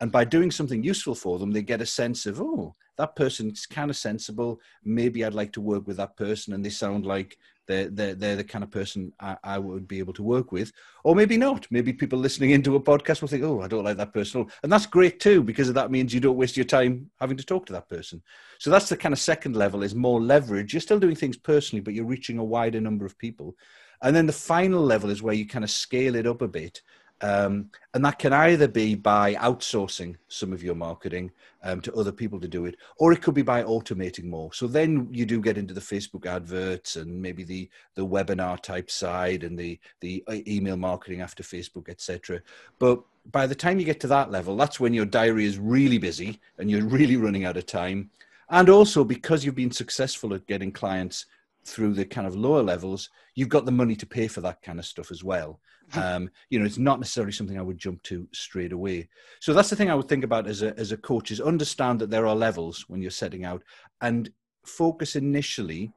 And 0.00 0.10
by 0.10 0.24
doing 0.24 0.50
something 0.50 0.82
useful 0.82 1.14
for 1.14 1.38
them, 1.38 1.50
they 1.50 1.62
get 1.62 1.82
a 1.82 1.86
sense 1.86 2.24
of, 2.24 2.40
oh, 2.40 2.74
that 2.96 3.16
person's 3.16 3.66
kind 3.66 3.90
of 3.90 3.96
sensible. 3.96 4.60
Maybe 4.84 5.24
I'd 5.24 5.34
like 5.34 5.52
to 5.52 5.60
work 5.60 5.86
with 5.86 5.98
that 5.98 6.16
person. 6.16 6.54
And 6.54 6.64
they 6.64 6.70
sound 6.70 7.04
like 7.04 7.36
they're, 7.68 7.88
they're, 7.88 8.14
they're 8.14 8.36
the 8.36 8.44
kind 8.44 8.64
of 8.64 8.70
person 8.70 9.12
I, 9.20 9.36
I, 9.44 9.58
would 9.58 9.86
be 9.86 9.98
able 9.98 10.14
to 10.14 10.22
work 10.22 10.50
with. 10.50 10.72
Or 11.04 11.14
maybe 11.14 11.36
not. 11.36 11.66
Maybe 11.70 11.92
people 11.92 12.18
listening 12.18 12.50
into 12.50 12.74
a 12.76 12.80
podcast 12.80 13.20
will 13.20 13.28
think, 13.28 13.44
oh, 13.44 13.60
I 13.60 13.68
don't 13.68 13.84
like 13.84 13.98
that 13.98 14.14
person. 14.14 14.46
And 14.62 14.72
that's 14.72 14.86
great 14.86 15.20
too, 15.20 15.42
because 15.42 15.72
that 15.72 15.90
means 15.90 16.12
you 16.12 16.20
don't 16.20 16.38
waste 16.38 16.56
your 16.56 16.64
time 16.64 17.10
having 17.20 17.36
to 17.36 17.44
talk 17.44 17.66
to 17.66 17.72
that 17.74 17.88
person. 17.88 18.22
So 18.58 18.70
that's 18.70 18.88
the 18.88 18.96
kind 18.96 19.12
of 19.12 19.18
second 19.18 19.54
level 19.54 19.82
is 19.82 19.94
more 19.94 20.20
leverage. 20.20 20.72
You're 20.72 20.80
still 20.80 20.98
doing 20.98 21.14
things 21.14 21.36
personally, 21.36 21.82
but 21.82 21.94
you're 21.94 22.04
reaching 22.04 22.38
a 22.38 22.44
wider 22.44 22.80
number 22.80 23.04
of 23.04 23.18
people. 23.18 23.54
And 24.02 24.16
then 24.16 24.26
the 24.26 24.32
final 24.32 24.82
level 24.82 25.10
is 25.10 25.22
where 25.22 25.34
you 25.34 25.46
kind 25.46 25.64
of 25.64 25.70
scale 25.70 26.14
it 26.14 26.26
up 26.26 26.42
a 26.42 26.48
bit 26.48 26.82
um, 27.20 27.70
and 27.94 28.04
that 28.04 28.18
can 28.18 28.32
either 28.32 28.68
be 28.68 28.94
by 28.94 29.34
outsourcing 29.34 30.16
some 30.28 30.52
of 30.52 30.62
your 30.62 30.74
marketing 30.74 31.32
um, 31.64 31.80
to 31.80 31.92
other 31.94 32.12
people 32.12 32.38
to 32.40 32.48
do 32.48 32.66
it, 32.66 32.76
or 32.98 33.12
it 33.12 33.22
could 33.22 33.34
be 33.34 33.42
by 33.42 33.64
automating 33.64 34.24
more. 34.24 34.52
So 34.52 34.66
then 34.66 35.08
you 35.10 35.26
do 35.26 35.40
get 35.40 35.58
into 35.58 35.74
the 35.74 35.80
Facebook 35.80 36.26
adverts 36.26 36.96
and 36.96 37.20
maybe 37.20 37.42
the 37.42 37.68
the 37.94 38.06
webinar 38.06 38.60
type 38.62 38.90
side 38.90 39.42
and 39.42 39.58
the 39.58 39.80
the 40.00 40.22
uh, 40.28 40.36
email 40.46 40.76
marketing 40.76 41.20
after 41.20 41.42
Facebook, 41.42 41.88
etc. 41.88 42.40
But 42.78 43.02
by 43.32 43.46
the 43.46 43.54
time 43.54 43.78
you 43.78 43.84
get 43.84 44.00
to 44.00 44.06
that 44.08 44.30
level, 44.30 44.56
that's 44.56 44.78
when 44.78 44.94
your 44.94 45.04
diary 45.04 45.44
is 45.44 45.58
really 45.58 45.98
busy 45.98 46.40
and 46.58 46.70
you're 46.70 46.84
really 46.86 47.16
running 47.16 47.44
out 47.44 47.56
of 47.56 47.66
time. 47.66 48.10
And 48.50 48.68
also 48.70 49.04
because 49.04 49.44
you've 49.44 49.54
been 49.54 49.70
successful 49.70 50.32
at 50.34 50.46
getting 50.46 50.72
clients 50.72 51.26
through 51.64 51.92
the 51.92 52.04
kind 52.04 52.26
of 52.26 52.34
lower 52.34 52.62
levels, 52.62 53.10
you've 53.34 53.50
got 53.50 53.66
the 53.66 53.72
money 53.72 53.94
to 53.96 54.06
pay 54.06 54.26
for 54.26 54.40
that 54.40 54.62
kind 54.62 54.78
of 54.78 54.86
stuff 54.86 55.10
as 55.10 55.22
well. 55.22 55.60
Um, 55.94 56.30
you 56.50 56.58
know, 56.58 56.64
it's 56.66 56.78
not 56.78 57.00
necessarily 57.00 57.32
something 57.32 57.58
I 57.58 57.62
would 57.62 57.78
jump 57.78 58.02
to 58.04 58.28
straight 58.32 58.72
away. 58.72 59.08
So 59.40 59.52
that's 59.52 59.70
the 59.70 59.76
thing 59.76 59.90
I 59.90 59.94
would 59.94 60.08
think 60.08 60.24
about 60.24 60.46
as 60.46 60.62
a 60.62 60.78
as 60.78 60.92
a 60.92 60.96
coach 60.96 61.30
is 61.30 61.40
understand 61.40 62.00
that 62.00 62.10
there 62.10 62.26
are 62.26 62.36
levels 62.36 62.84
when 62.88 63.00
you're 63.00 63.10
setting 63.10 63.44
out 63.44 63.62
and 64.00 64.30
focus 64.66 65.16
initially 65.16 65.92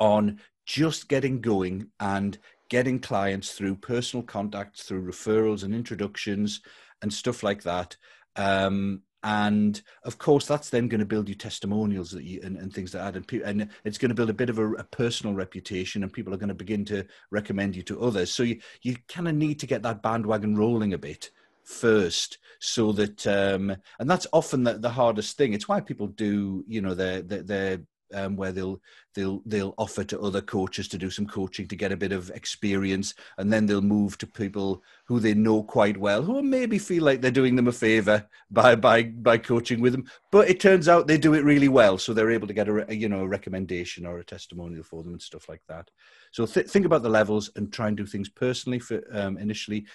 on 0.00 0.40
just 0.66 1.08
getting 1.08 1.40
going 1.40 1.88
and 2.00 2.38
getting 2.68 2.98
clients 2.98 3.52
through 3.52 3.76
personal 3.76 4.24
contacts, 4.24 4.82
through 4.82 5.04
referrals 5.04 5.62
and 5.62 5.74
introductions 5.74 6.60
and 7.02 7.12
stuff 7.12 7.42
like 7.42 7.62
that. 7.62 7.96
Um, 8.36 9.02
and 9.24 9.80
of 10.02 10.18
course 10.18 10.46
that's 10.46 10.68
then 10.68 10.86
going 10.86 11.00
to 11.00 11.06
build 11.06 11.28
you 11.28 11.34
testimonials 11.34 12.10
that 12.10 12.24
you 12.24 12.40
and, 12.44 12.58
and 12.58 12.72
things 12.72 12.92
like 12.92 13.02
that 13.02 13.16
and, 13.16 13.26
pe- 13.26 13.40
and 13.40 13.68
it's 13.84 13.96
going 13.96 14.10
to 14.10 14.14
build 14.14 14.28
a 14.28 14.34
bit 14.34 14.50
of 14.50 14.58
a, 14.58 14.72
a, 14.74 14.84
personal 14.84 15.34
reputation 15.34 16.02
and 16.02 16.12
people 16.12 16.32
are 16.32 16.36
going 16.36 16.48
to 16.48 16.54
begin 16.54 16.84
to 16.84 17.04
recommend 17.30 17.74
you 17.74 17.82
to 17.82 18.00
others. 18.02 18.30
So 18.30 18.42
you, 18.42 18.60
you 18.82 18.96
kind 19.08 19.26
of 19.26 19.34
need 19.34 19.58
to 19.60 19.66
get 19.66 19.82
that 19.82 20.02
bandwagon 20.02 20.56
rolling 20.56 20.92
a 20.92 20.98
bit 20.98 21.30
first 21.64 22.36
so 22.58 22.92
that 22.92 23.26
um 23.26 23.74
and 23.98 24.10
that's 24.10 24.26
often 24.34 24.62
the, 24.62 24.74
the 24.74 24.90
hardest 24.90 25.38
thing. 25.38 25.54
It's 25.54 25.68
why 25.68 25.80
people 25.80 26.08
do 26.08 26.62
you 26.68 26.82
know 26.82 26.94
their 26.94 27.22
their, 27.22 27.42
their 27.42 27.78
um, 28.12 28.36
where 28.36 28.52
they'll 28.52 28.80
they'll 29.14 29.42
they'll 29.46 29.74
offer 29.78 30.04
to 30.04 30.20
other 30.20 30.40
coaches 30.40 30.88
to 30.88 30.98
do 30.98 31.10
some 31.10 31.26
coaching 31.26 31.66
to 31.68 31.76
get 31.76 31.92
a 31.92 31.96
bit 31.96 32.12
of 32.12 32.30
experience, 32.30 33.14
and 33.38 33.52
then 33.52 33.66
they'll 33.66 33.80
move 33.80 34.18
to 34.18 34.26
people 34.26 34.82
who 35.04 35.20
they 35.20 35.34
know 35.34 35.62
quite 35.62 35.96
well, 35.96 36.22
who 36.22 36.42
maybe 36.42 36.78
feel 36.78 37.04
like 37.04 37.20
they're 37.20 37.30
doing 37.30 37.56
them 37.56 37.68
a 37.68 37.72
favor 37.72 38.26
by 38.50 38.74
by 38.74 39.02
by 39.02 39.38
coaching 39.38 39.80
with 39.80 39.92
them. 39.92 40.04
But 40.30 40.48
it 40.48 40.60
turns 40.60 40.88
out 40.88 41.06
they 41.06 41.18
do 41.18 41.34
it 41.34 41.44
really 41.44 41.68
well, 41.68 41.98
so 41.98 42.12
they're 42.12 42.30
able 42.30 42.48
to 42.48 42.54
get 42.54 42.68
a, 42.68 42.94
you 42.94 43.08
know 43.08 43.20
a 43.20 43.28
recommendation 43.28 44.06
or 44.06 44.18
a 44.18 44.24
testimonial 44.24 44.82
for 44.82 45.02
them 45.02 45.12
and 45.12 45.22
stuff 45.22 45.48
like 45.48 45.62
that. 45.68 45.90
So 46.32 46.46
th- 46.46 46.68
think 46.68 46.86
about 46.86 47.02
the 47.02 47.08
levels 47.08 47.50
and 47.56 47.72
try 47.72 47.88
and 47.88 47.96
do 47.96 48.06
things 48.06 48.28
personally 48.28 48.78
for 48.78 49.02
um, 49.12 49.38
initially, 49.38 49.86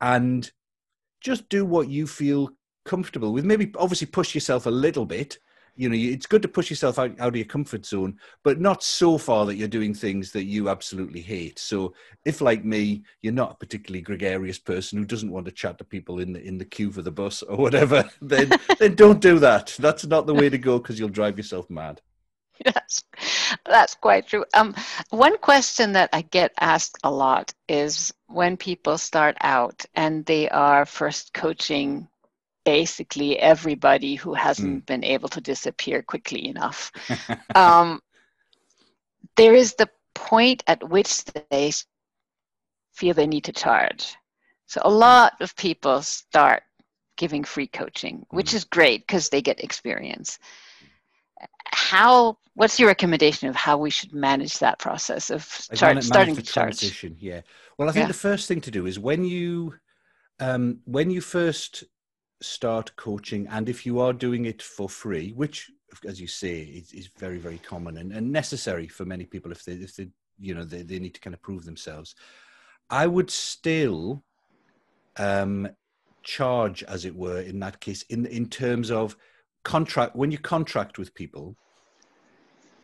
and 0.00 0.50
just 1.20 1.48
do 1.48 1.64
what 1.64 1.88
you 1.88 2.06
feel 2.06 2.50
comfortable 2.84 3.32
with. 3.32 3.44
Maybe 3.44 3.72
obviously 3.78 4.06
push 4.06 4.34
yourself 4.34 4.66
a 4.66 4.70
little 4.70 5.06
bit 5.06 5.38
you 5.76 5.88
know 5.88 5.96
it's 5.96 6.26
good 6.26 6.42
to 6.42 6.48
push 6.48 6.70
yourself 6.70 6.98
out, 6.98 7.18
out 7.20 7.28
of 7.28 7.36
your 7.36 7.44
comfort 7.44 7.84
zone 7.84 8.18
but 8.42 8.60
not 8.60 8.82
so 8.82 9.18
far 9.18 9.46
that 9.46 9.56
you're 9.56 9.68
doing 9.68 9.94
things 9.94 10.32
that 10.32 10.44
you 10.44 10.68
absolutely 10.68 11.20
hate. 11.20 11.58
So 11.58 11.94
if 12.24 12.40
like 12.40 12.64
me 12.64 13.02
you're 13.22 13.32
not 13.32 13.52
a 13.52 13.56
particularly 13.56 14.02
gregarious 14.02 14.58
person 14.58 14.98
who 14.98 15.04
doesn't 15.04 15.30
want 15.30 15.46
to 15.46 15.52
chat 15.52 15.78
to 15.78 15.84
people 15.84 16.20
in 16.20 16.32
the 16.32 16.42
in 16.42 16.58
the 16.58 16.64
queue 16.64 16.90
for 16.90 17.02
the 17.02 17.10
bus 17.10 17.42
or 17.42 17.56
whatever 17.56 18.08
then 18.22 18.50
then 18.78 18.94
don't 18.94 19.20
do 19.20 19.38
that. 19.40 19.74
That's 19.78 20.06
not 20.06 20.26
the 20.26 20.34
way 20.34 20.48
to 20.48 20.58
go 20.58 20.78
because 20.78 20.98
you'll 20.98 21.08
drive 21.08 21.36
yourself 21.36 21.68
mad. 21.70 22.00
Yes, 22.64 23.02
that's 23.66 23.94
quite 23.96 24.28
true. 24.28 24.44
Um, 24.54 24.74
one 25.10 25.38
question 25.38 25.92
that 25.92 26.10
I 26.12 26.22
get 26.22 26.52
asked 26.60 26.98
a 27.02 27.10
lot 27.10 27.52
is 27.68 28.14
when 28.28 28.56
people 28.56 28.96
start 28.96 29.36
out 29.40 29.84
and 29.94 30.24
they 30.24 30.48
are 30.48 30.86
first 30.86 31.34
coaching 31.34 32.08
basically 32.64 33.38
everybody 33.38 34.14
who 34.14 34.34
hasn't 34.34 34.82
mm. 34.82 34.86
been 34.86 35.04
able 35.04 35.28
to 35.28 35.40
disappear 35.40 36.02
quickly 36.02 36.48
enough. 36.48 36.90
um, 37.54 38.00
there 39.36 39.54
is 39.54 39.74
the 39.74 39.88
point 40.14 40.62
at 40.66 40.88
which 40.88 41.24
they 41.50 41.72
feel 42.92 43.14
they 43.14 43.26
need 43.26 43.44
to 43.44 43.52
charge. 43.52 44.16
So 44.66 44.80
a 44.84 44.90
lot 44.90 45.34
of 45.40 45.54
people 45.56 46.02
start 46.02 46.62
giving 47.16 47.44
free 47.44 47.66
coaching, 47.66 48.24
which 48.30 48.50
mm. 48.50 48.54
is 48.54 48.64
great 48.64 49.06
because 49.06 49.28
they 49.28 49.42
get 49.42 49.62
experience. 49.62 50.38
How? 51.66 52.38
What's 52.54 52.78
your 52.78 52.86
recommendation 52.86 53.48
of 53.48 53.56
how 53.56 53.78
we 53.78 53.90
should 53.90 54.12
manage 54.12 54.58
that 54.60 54.78
process 54.78 55.30
of 55.30 55.42
starting 55.42 56.02
to 56.36 56.42
charge? 56.42 56.78
Transition, 56.78 57.16
yeah. 57.18 57.40
Well, 57.76 57.88
I 57.88 57.92
think 57.92 58.04
yeah. 58.04 58.08
the 58.08 58.14
first 58.14 58.46
thing 58.46 58.60
to 58.62 58.70
do 58.70 58.86
is 58.86 58.98
when 58.98 59.24
you 59.24 59.74
um, 60.38 60.80
when 60.84 61.10
you 61.10 61.20
first 61.20 61.84
start 62.40 62.94
coaching 62.96 63.46
and 63.48 63.68
if 63.68 63.86
you 63.86 64.00
are 64.00 64.12
doing 64.12 64.44
it 64.44 64.60
for 64.60 64.88
free 64.88 65.32
which 65.32 65.70
as 66.06 66.20
you 66.20 66.26
say 66.26 66.60
is, 66.60 66.92
is 66.92 67.08
very 67.18 67.38
very 67.38 67.58
common 67.58 67.98
and, 67.98 68.12
and, 68.12 68.30
necessary 68.30 68.88
for 68.88 69.04
many 69.04 69.24
people 69.24 69.52
if 69.52 69.64
they 69.64 69.72
if 69.72 69.94
they 69.96 70.08
you 70.38 70.54
know 70.54 70.64
they, 70.64 70.82
they 70.82 70.98
need 70.98 71.14
to 71.14 71.20
kind 71.20 71.34
of 71.34 71.42
prove 71.42 71.64
themselves 71.64 72.14
i 72.90 73.06
would 73.06 73.30
still 73.30 74.22
um 75.16 75.68
charge 76.22 76.82
as 76.84 77.04
it 77.04 77.14
were 77.14 77.40
in 77.40 77.60
that 77.60 77.80
case 77.80 78.02
in 78.10 78.26
in 78.26 78.48
terms 78.48 78.90
of 78.90 79.16
contract 79.62 80.16
when 80.16 80.30
you 80.30 80.38
contract 80.38 80.98
with 80.98 81.14
people 81.14 81.56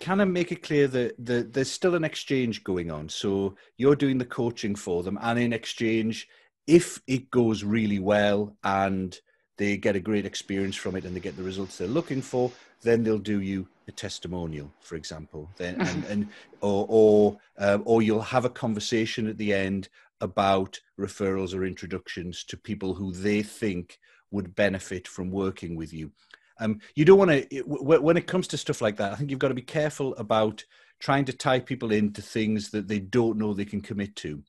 kind 0.00 0.22
of 0.22 0.28
make 0.28 0.50
it 0.50 0.62
clear 0.62 0.88
that, 0.88 1.14
that 1.24 1.52
there's 1.52 1.70
still 1.70 1.94
an 1.94 2.04
exchange 2.04 2.64
going 2.64 2.90
on? 2.90 3.08
So 3.08 3.54
you're 3.76 3.96
doing 3.96 4.18
the 4.18 4.24
coaching 4.24 4.74
for 4.74 5.02
them 5.02 5.18
and 5.20 5.38
in 5.38 5.52
exchange 5.52 6.26
if 6.66 7.00
it 7.06 7.30
goes 7.30 7.62
really 7.62 7.98
well 7.98 8.56
and 8.64 9.18
they 9.60 9.76
get 9.76 9.94
a 9.94 10.00
great 10.00 10.24
experience 10.24 10.74
from 10.74 10.96
it 10.96 11.04
and 11.04 11.14
they 11.14 11.20
get 11.20 11.36
the 11.36 11.42
results 11.42 11.76
they're 11.76 11.86
looking 11.86 12.22
for, 12.22 12.50
then 12.80 13.04
they'll 13.04 13.18
do 13.18 13.42
you 13.42 13.68
a 13.88 13.92
testimonial, 13.92 14.72
for 14.80 14.96
example. 14.96 15.50
Then 15.58 15.78
and, 15.78 16.04
and 16.06 16.28
or 16.62 16.86
or 16.88 17.38
um, 17.58 17.82
or 17.84 18.00
you'll 18.00 18.22
have 18.22 18.46
a 18.46 18.56
conversation 18.64 19.26
at 19.26 19.36
the 19.36 19.52
end 19.52 19.90
about 20.22 20.80
referrals 20.98 21.54
or 21.54 21.66
introductions 21.66 22.42
to 22.44 22.56
people 22.56 22.94
who 22.94 23.12
they 23.12 23.42
think 23.42 23.98
would 24.30 24.54
benefit 24.54 25.06
from 25.06 25.30
working 25.30 25.76
with 25.76 25.92
you. 25.92 26.10
Um, 26.58 26.80
you 26.94 27.04
don't 27.04 27.18
want 27.18 27.30
to 27.30 27.62
when 27.66 28.16
it 28.16 28.26
comes 28.26 28.48
to 28.48 28.56
stuff 28.56 28.80
like 28.80 28.96
that. 28.96 29.12
I 29.12 29.16
think 29.16 29.28
you've 29.28 29.38
got 29.44 29.48
to 29.48 29.62
be 29.62 29.76
careful 29.78 30.14
about 30.16 30.64
trying 31.00 31.26
to 31.26 31.34
tie 31.34 31.60
people 31.60 31.92
into 31.92 32.22
things 32.22 32.70
that 32.70 32.88
they 32.88 32.98
don't 32.98 33.36
know 33.36 33.52
they 33.52 33.66
can 33.66 33.82
commit 33.82 34.16
to. 34.16 34.42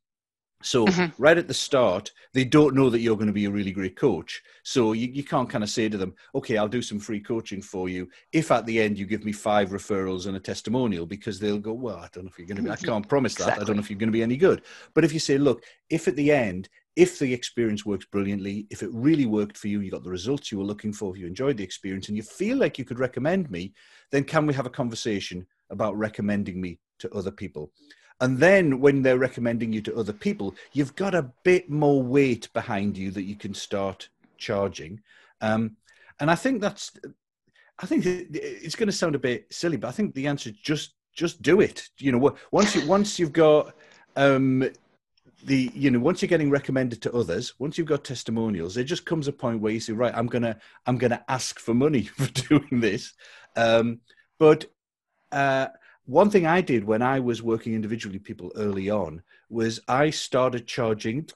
So 0.62 0.86
mm-hmm. 0.86 1.22
right 1.22 1.38
at 1.38 1.48
the 1.48 1.54
start, 1.54 2.12
they 2.34 2.44
don't 2.44 2.76
know 2.76 2.90
that 2.90 3.00
you're 3.00 3.16
going 3.16 3.28
to 3.28 3.34
be 3.34 3.46
a 3.46 3.52
really 3.52 3.72
great 3.72 3.96
coach. 3.96 4.42
So 4.64 4.94
you, 4.94 5.08
you 5.08 5.24
can't 5.24 5.50
kind 5.50 5.64
of 5.64 5.70
say 5.70 5.90
to 5.90 5.98
them, 5.98 6.14
okay, 6.36 6.58
I'll 6.58 6.68
do 6.68 6.82
some 6.82 7.00
free 7.00 7.20
coaching 7.20 7.62
for 7.62 7.90
you. 7.90 8.10
If 8.32 8.52
at 8.52 8.66
the 8.66 8.82
end 8.82 8.98
you 8.98 9.06
give 9.06 9.26
me 9.26 9.32
five 9.32 9.70
referrals 9.70 10.28
and 10.28 10.38
a 10.38 10.40
testimonial, 10.40 11.06
because 11.06 11.40
they'll 11.40 11.58
go, 11.58 11.74
well, 11.74 11.98
I 11.98 12.10
don't 12.12 12.26
know 12.26 12.30
if 12.30 12.38
you're 12.38 12.48
going 12.48 12.58
to 12.58 12.64
be, 12.64 12.70
I 12.70 12.76
mm-hmm. 12.76 12.86
can't 12.86 13.10
promise 13.10 13.36
that. 13.36 13.44
Exactly. 13.44 13.64
I 13.64 13.66
don't 13.66 13.76
know 13.78 13.82
if 13.82 13.90
you're 13.90 14.00
going 14.00 14.12
to 14.12 14.18
be 14.18 14.24
any 14.24 14.38
good. 14.38 14.62
But 14.94 15.04
if 15.04 15.14
you 15.14 15.20
say, 15.20 15.38
look, 15.38 15.64
if 15.90 16.08
at 16.08 16.16
the 16.16 16.32
end, 16.32 16.70
if 16.96 17.20
the 17.20 17.34
experience 17.34 17.86
works 17.86 18.06
brilliantly, 18.06 18.68
if 18.70 18.84
it 18.84 18.90
really 18.92 19.26
worked 19.26 19.58
for 19.58 19.70
you, 19.70 19.80
you 19.80 19.90
got 19.90 20.04
the 20.04 20.10
results 20.10 20.52
you 20.52 20.58
were 20.58 20.66
looking 20.66 20.92
for, 20.92 21.16
if 21.16 21.22
you 21.22 21.28
enjoyed 21.28 21.58
the 21.58 21.64
experience 21.64 22.10
and 22.10 22.18
you 22.18 22.24
feel 22.24 22.58
like 22.58 22.78
you 22.78 22.84
could 22.84 23.00
recommend 23.00 23.50
me, 23.50 23.74
then 24.12 24.24
can 24.24 24.46
we 24.46 24.54
have 24.54 24.66
a 24.66 24.70
conversation 24.70 25.46
about 25.70 25.98
recommending 25.98 26.60
me 26.60 26.80
to 27.00 27.10
other 27.12 27.32
people? 27.32 27.72
And 28.22 28.38
then 28.38 28.80
when 28.80 29.02
they're 29.02 29.18
recommending 29.18 29.74
you 29.74 29.82
to 29.82 29.96
other 29.98 30.14
people, 30.14 30.56
you've 30.74 30.96
got 30.96 31.16
a 31.16 31.32
bit 31.44 31.70
more 31.70 32.02
weight 32.02 32.48
behind 32.54 32.96
you 32.98 33.12
that 33.12 33.24
you 33.24 33.36
can 33.36 33.54
start 33.54 34.10
charging. 34.38 35.02
Um, 35.42 35.76
and 36.20 36.30
I 36.30 36.36
think 36.36 36.62
that's, 36.62 36.92
I 37.80 37.88
think 37.88 38.06
it's 38.06 38.76
going 38.76 38.88
to 38.88 38.94
sound 38.94 39.16
a 39.16 39.20
bit 39.20 39.52
silly, 39.52 39.76
but 39.76 39.88
I 39.88 39.92
think 39.92 40.14
the 40.14 40.28
answer 40.28 40.52
is 40.52 40.56
just 40.58 40.94
just 41.14 41.42
do 41.42 41.62
it. 41.62 41.90
You 41.98 42.12
know, 42.12 42.38
once 42.52 42.76
you 42.76 42.86
once 42.88 43.20
you've 43.20 43.34
got 43.34 43.76
um, 44.16 44.70
the 45.44 45.72
you 45.74 45.92
know 45.92 46.00
once 46.00 46.22
you're 46.22 46.30
getting 46.30 46.50
recommended 46.50 47.02
to 47.02 47.14
others, 47.14 47.54
once 47.60 47.78
you've 47.78 47.88
got 47.88 48.04
testimonials, 48.04 48.76
there 48.76 48.84
just 48.84 49.06
comes 49.06 49.28
a 49.28 49.34
point 49.34 49.62
where 49.62 49.74
you 49.74 49.80
say, 49.80 49.94
right, 49.94 50.14
I'm 50.16 50.28
gonna 50.28 50.58
I'm 50.86 50.98
gonna 50.98 51.24
ask 51.28 51.60
for 51.60 51.74
money 51.74 52.04
for 52.18 52.28
doing 52.28 52.80
this. 52.80 53.14
Um, 53.56 54.02
but 54.40 54.66
uh, 55.32 55.68
one 56.12 56.30
thing 56.30 56.46
I 56.46 56.60
did 56.60 56.84
when 56.84 57.02
I 57.02 57.22
was 57.22 57.42
working 57.42 57.74
individually 57.74 58.20
people 58.20 58.52
early 58.58 58.90
on 58.90 59.24
was 59.50 59.80
I 59.88 60.10
started 60.10 60.68
charging 60.68 61.30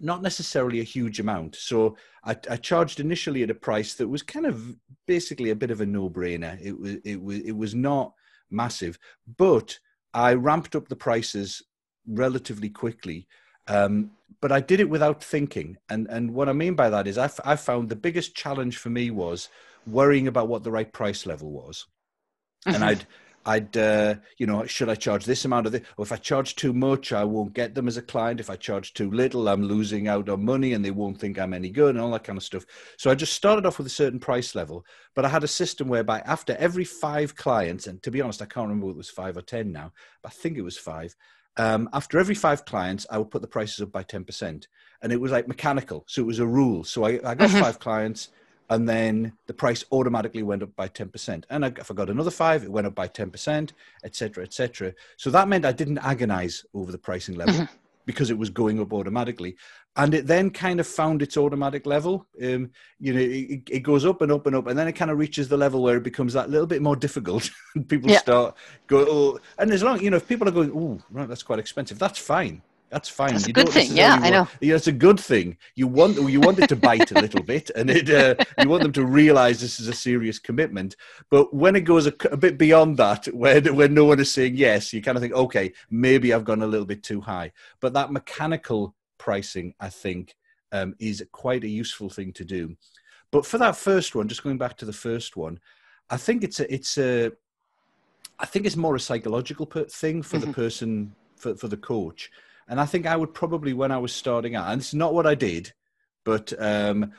not 0.00 0.22
necessarily 0.22 0.80
a 0.80 0.84
huge 0.84 1.20
amount. 1.20 1.54
So 1.54 1.96
I, 2.24 2.34
I, 2.50 2.56
charged 2.56 2.98
initially 2.98 3.42
at 3.42 3.50
a 3.50 3.54
price 3.54 3.92
that 3.94 4.08
was 4.08 4.22
kind 4.22 4.46
of 4.46 4.74
basically 5.06 5.50
a 5.50 5.54
bit 5.54 5.70
of 5.70 5.82
a 5.82 5.86
no-brainer. 5.86 6.58
It 6.62 6.72
was 6.80 6.96
it 7.04 7.22
was 7.22 7.38
it 7.40 7.52
was 7.52 7.74
not 7.74 8.14
massive, 8.50 8.98
but 9.36 9.78
I 10.14 10.32
ramped 10.32 10.74
up 10.74 10.88
the 10.88 10.96
prices 10.96 11.62
relatively 12.06 12.70
quickly. 12.70 13.28
Um, 13.68 14.12
but 14.40 14.50
I 14.50 14.60
did 14.60 14.80
it 14.80 14.88
without 14.88 15.22
thinking, 15.22 15.76
and 15.90 16.08
and 16.08 16.32
what 16.32 16.48
I 16.48 16.54
mean 16.54 16.74
by 16.74 16.88
that 16.88 17.06
is 17.06 17.18
I, 17.18 17.26
f- 17.26 17.40
I 17.44 17.54
found 17.54 17.88
the 17.90 17.96
biggest 18.06 18.34
challenge 18.34 18.78
for 18.78 18.88
me 18.88 19.10
was 19.10 19.50
worrying 19.86 20.26
about 20.26 20.48
what 20.48 20.64
the 20.64 20.72
right 20.72 20.90
price 20.90 21.26
level 21.26 21.50
was, 21.52 21.86
mm-hmm. 22.66 22.74
and 22.74 22.84
I'd 22.84 23.06
I'd, 23.44 23.76
uh, 23.76 24.16
you 24.38 24.46
know, 24.46 24.66
should 24.66 24.88
I 24.88 24.94
charge 24.94 25.24
this 25.24 25.44
amount 25.44 25.66
of 25.66 25.72
this? 25.72 25.82
Or 25.96 26.04
if 26.04 26.12
I 26.12 26.16
charge 26.16 26.56
too 26.56 26.72
much, 26.72 27.12
I 27.12 27.24
won't 27.24 27.54
get 27.54 27.74
them 27.74 27.88
as 27.88 27.96
a 27.96 28.02
client. 28.02 28.40
If 28.40 28.50
I 28.50 28.56
charge 28.56 28.94
too 28.94 29.10
little, 29.10 29.48
I'm 29.48 29.62
losing 29.62 30.08
out 30.08 30.28
on 30.28 30.44
money 30.44 30.72
and 30.72 30.84
they 30.84 30.90
won't 30.90 31.18
think 31.18 31.38
I'm 31.38 31.54
any 31.54 31.70
good 31.70 31.94
and 31.94 32.00
all 32.02 32.10
that 32.12 32.24
kind 32.24 32.36
of 32.36 32.42
stuff. 32.42 32.64
So 32.96 33.10
I 33.10 33.14
just 33.14 33.32
started 33.32 33.66
off 33.66 33.78
with 33.78 33.86
a 33.86 33.90
certain 33.90 34.20
price 34.20 34.54
level, 34.54 34.84
but 35.14 35.24
I 35.24 35.28
had 35.28 35.44
a 35.44 35.48
system 35.48 35.88
whereby 35.88 36.20
after 36.20 36.56
every 36.56 36.84
five 36.84 37.36
clients, 37.36 37.86
and 37.86 38.02
to 38.02 38.10
be 38.10 38.20
honest, 38.20 38.42
I 38.42 38.46
can't 38.46 38.68
remember 38.68 38.86
whether 38.86 38.96
it 38.96 38.98
was 38.98 39.10
five 39.10 39.36
or 39.36 39.42
10 39.42 39.72
now, 39.72 39.92
but 40.22 40.32
I 40.32 40.34
think 40.34 40.56
it 40.56 40.62
was 40.62 40.78
five. 40.78 41.16
Um, 41.56 41.88
after 41.92 42.18
every 42.18 42.34
five 42.34 42.64
clients, 42.64 43.06
I 43.10 43.18
would 43.18 43.30
put 43.30 43.42
the 43.42 43.48
prices 43.48 43.80
up 43.80 43.92
by 43.92 44.04
10%. 44.04 44.66
And 45.02 45.12
it 45.12 45.20
was 45.20 45.32
like 45.32 45.48
mechanical. 45.48 46.04
So 46.06 46.22
it 46.22 46.26
was 46.26 46.38
a 46.38 46.46
rule. 46.46 46.84
So 46.84 47.04
I, 47.04 47.10
I 47.24 47.34
got 47.34 47.50
mm-hmm. 47.50 47.60
five 47.60 47.78
clients 47.78 48.28
and 48.72 48.88
then 48.88 49.32
the 49.46 49.52
price 49.52 49.84
automatically 49.92 50.42
went 50.42 50.62
up 50.62 50.74
by 50.76 50.88
10%. 50.88 51.44
And 51.50 51.64
if 51.64 51.90
I 51.90 51.94
got 51.94 52.08
another 52.08 52.30
five, 52.30 52.64
it 52.64 52.72
went 52.72 52.86
up 52.86 52.94
by 52.94 53.06
10%, 53.06 53.70
etc., 54.02 54.44
etc. 54.44 54.94
So 55.18 55.30
that 55.30 55.46
meant 55.46 55.66
I 55.66 55.72
didn't 55.72 55.98
agonize 55.98 56.64
over 56.72 56.90
the 56.90 56.96
pricing 56.96 57.34
level 57.34 57.54
mm-hmm. 57.54 57.74
because 58.06 58.30
it 58.30 58.38
was 58.38 58.48
going 58.48 58.80
up 58.80 58.94
automatically. 58.94 59.56
And 59.96 60.14
it 60.14 60.26
then 60.26 60.48
kind 60.48 60.80
of 60.80 60.86
found 60.86 61.20
its 61.20 61.36
automatic 61.36 61.84
level. 61.84 62.26
Um, 62.42 62.70
you 62.98 63.12
know, 63.12 63.20
it, 63.20 63.68
it, 63.70 63.80
goes 63.82 64.06
up 64.06 64.22
and 64.22 64.32
up 64.32 64.46
and 64.46 64.56
up, 64.56 64.66
and 64.68 64.78
then 64.78 64.88
it 64.88 64.92
kind 64.92 65.10
of 65.10 65.18
reaches 65.18 65.48
the 65.48 65.58
level 65.58 65.82
where 65.82 65.98
it 65.98 66.02
becomes 66.02 66.32
that 66.32 66.48
little 66.48 66.66
bit 66.66 66.80
more 66.80 66.96
difficult. 66.96 67.50
people 67.88 68.10
yeah. 68.10 68.20
start 68.20 68.56
go, 68.86 69.04
oh, 69.06 69.38
and 69.58 69.70
as 69.70 69.82
long, 69.82 70.00
you 70.00 70.08
know, 70.08 70.16
if 70.16 70.26
people 70.26 70.48
are 70.48 70.52
going, 70.52 70.72
oh, 70.74 70.98
right, 71.10 71.28
that's 71.28 71.42
quite 71.42 71.58
expensive, 71.58 71.98
that's 71.98 72.18
fine 72.18 72.62
That's 72.92 73.08
fine. 73.08 73.32
That's 73.32 73.46
you 73.46 73.52
a 73.52 73.54
good 73.54 73.70
thing. 73.70 73.96
Yeah, 73.96 74.10
want, 74.10 74.24
I 74.24 74.30
know. 74.30 74.48
Yeah, 74.60 74.74
it's 74.74 74.86
a 74.86 74.92
good 74.92 75.18
thing. 75.18 75.56
You 75.76 75.86
want 75.86 76.16
you 76.30 76.40
want 76.40 76.58
it 76.58 76.68
to 76.68 76.76
bite 76.76 77.10
a 77.10 77.20
little 77.20 77.42
bit, 77.42 77.70
and 77.74 77.88
it 77.88 78.10
uh, 78.10 78.34
you 78.60 78.68
want 78.68 78.82
them 78.82 78.92
to 78.92 79.06
realize 79.06 79.62
this 79.62 79.80
is 79.80 79.88
a 79.88 79.94
serious 79.94 80.38
commitment. 80.38 80.96
But 81.30 81.54
when 81.54 81.74
it 81.74 81.80
goes 81.80 82.06
a, 82.06 82.12
a, 82.30 82.36
bit 82.36 82.58
beyond 82.58 82.98
that, 82.98 83.24
where 83.28 83.62
when 83.62 83.94
no 83.94 84.04
one 84.04 84.20
is 84.20 84.30
saying 84.30 84.56
yes, 84.56 84.92
you 84.92 85.00
kind 85.00 85.16
of 85.16 85.22
think, 85.22 85.32
okay, 85.32 85.72
maybe 85.90 86.34
I've 86.34 86.44
gone 86.44 86.60
a 86.60 86.66
little 86.66 86.84
bit 86.84 87.02
too 87.02 87.22
high. 87.22 87.52
But 87.80 87.94
that 87.94 88.12
mechanical 88.12 88.94
pricing, 89.16 89.72
I 89.80 89.88
think, 89.88 90.36
um, 90.70 90.94
is 90.98 91.24
quite 91.32 91.64
a 91.64 91.68
useful 91.68 92.10
thing 92.10 92.30
to 92.34 92.44
do. 92.44 92.76
But 93.30 93.46
for 93.46 93.56
that 93.56 93.74
first 93.74 94.14
one, 94.14 94.28
just 94.28 94.44
going 94.44 94.58
back 94.58 94.76
to 94.76 94.84
the 94.84 94.92
first 94.92 95.34
one, 95.34 95.58
I 96.10 96.18
think 96.18 96.44
it's 96.44 96.60
a 96.60 96.70
it's 96.70 96.98
a 96.98 97.32
I 98.38 98.44
think 98.44 98.66
it's 98.66 98.76
more 98.76 98.96
a 98.96 99.00
psychological 99.00 99.64
thing 99.64 100.22
for 100.22 100.36
mm-hmm. 100.36 100.46
the 100.46 100.52
person 100.52 101.14
for, 101.36 101.56
for 101.56 101.68
the 101.68 101.78
coach. 101.78 102.30
And 102.68 102.80
I 102.80 102.86
think 102.86 103.06
I 103.06 103.16
would 103.16 103.34
probably 103.34 103.72
when 103.72 103.92
I 103.92 103.98
was 103.98 104.12
starting 104.12 104.54
out, 104.54 104.68
and 104.68 104.80
it's 104.80 104.94
not 104.94 105.14
what 105.14 105.26
I 105.26 105.34
did, 105.34 105.72
but 106.24 106.52
um, 106.58 107.12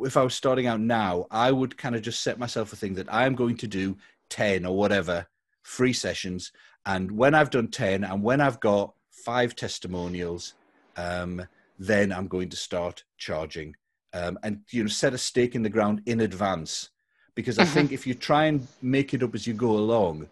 if 0.00 0.16
I 0.16 0.22
was 0.22 0.34
starting 0.34 0.66
out 0.66 0.80
now, 0.80 1.26
I 1.30 1.50
would 1.52 1.76
kind 1.76 1.94
of 1.94 2.02
just 2.02 2.22
set 2.22 2.38
myself 2.38 2.72
a 2.72 2.76
thing 2.76 2.94
that 2.94 3.12
I 3.12 3.26
am 3.26 3.34
going 3.34 3.56
to 3.58 3.66
do 3.66 3.96
10 4.28 4.64
or 4.64 4.76
whatever 4.76 5.26
free 5.62 5.92
sessions. 5.92 6.52
And 6.86 7.12
when 7.12 7.34
I've 7.34 7.50
done 7.50 7.68
10 7.68 8.04
and 8.04 8.22
when 8.22 8.40
I've 8.40 8.60
got 8.60 8.94
five 9.10 9.56
testimonials, 9.56 10.54
um, 10.96 11.46
then 11.78 12.12
I'm 12.12 12.28
going 12.28 12.50
to 12.50 12.56
start 12.56 13.04
charging 13.18 13.74
um, 14.12 14.38
and 14.42 14.60
you 14.70 14.82
know 14.82 14.88
set 14.88 15.14
a 15.14 15.18
stake 15.18 15.54
in 15.54 15.62
the 15.62 15.70
ground 15.70 16.02
in 16.06 16.20
advance 16.20 16.90
because 17.34 17.58
I 17.58 17.64
mm-hmm. 17.64 17.74
think 17.74 17.92
if 17.92 18.06
you 18.06 18.14
try 18.14 18.46
and 18.46 18.66
make 18.82 19.14
it 19.14 19.22
up 19.22 19.34
as 19.34 19.46
you 19.46 19.54
go 19.54 19.70
along, 19.70 20.28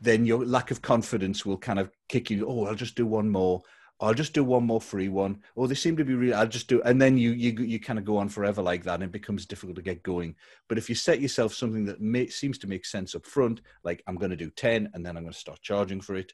then 0.00 0.26
your 0.26 0.44
lack 0.44 0.70
of 0.70 0.82
confidence 0.82 1.46
will 1.46 1.56
kind 1.56 1.78
of 1.78 1.90
kick 2.08 2.30
you. 2.30 2.46
Oh, 2.48 2.66
I'll 2.66 2.74
just 2.74 2.96
do 2.96 3.06
one 3.06 3.30
more. 3.30 3.62
I'll 4.02 4.14
just 4.14 4.32
do 4.32 4.42
one 4.42 4.64
more 4.64 4.80
free 4.80 5.08
one. 5.08 5.40
Oh, 5.56 5.68
they 5.68 5.76
seem 5.76 5.96
to 5.96 6.04
be 6.04 6.14
real. 6.14 6.34
I'll 6.34 6.48
just 6.48 6.66
do, 6.66 6.82
and 6.82 7.00
then 7.00 7.16
you 7.16 7.30
you 7.30 7.52
you 7.52 7.78
kind 7.78 8.00
of 8.00 8.04
go 8.04 8.16
on 8.16 8.28
forever 8.28 8.60
like 8.60 8.82
that, 8.82 8.94
and 8.94 9.04
it 9.04 9.12
becomes 9.12 9.46
difficult 9.46 9.76
to 9.76 9.82
get 9.82 10.02
going. 10.02 10.34
But 10.68 10.76
if 10.76 10.88
you 10.88 10.96
set 10.96 11.20
yourself 11.20 11.54
something 11.54 11.84
that 11.84 12.00
may, 12.00 12.26
seems 12.26 12.58
to 12.58 12.66
make 12.66 12.84
sense 12.84 13.14
up 13.14 13.24
front, 13.24 13.60
like 13.84 14.02
I'm 14.08 14.16
going 14.16 14.32
to 14.32 14.36
do 14.36 14.50
ten, 14.50 14.90
and 14.92 15.06
then 15.06 15.16
I'm 15.16 15.22
going 15.22 15.32
to 15.32 15.38
start 15.38 15.62
charging 15.62 16.00
for 16.00 16.16
it, 16.16 16.32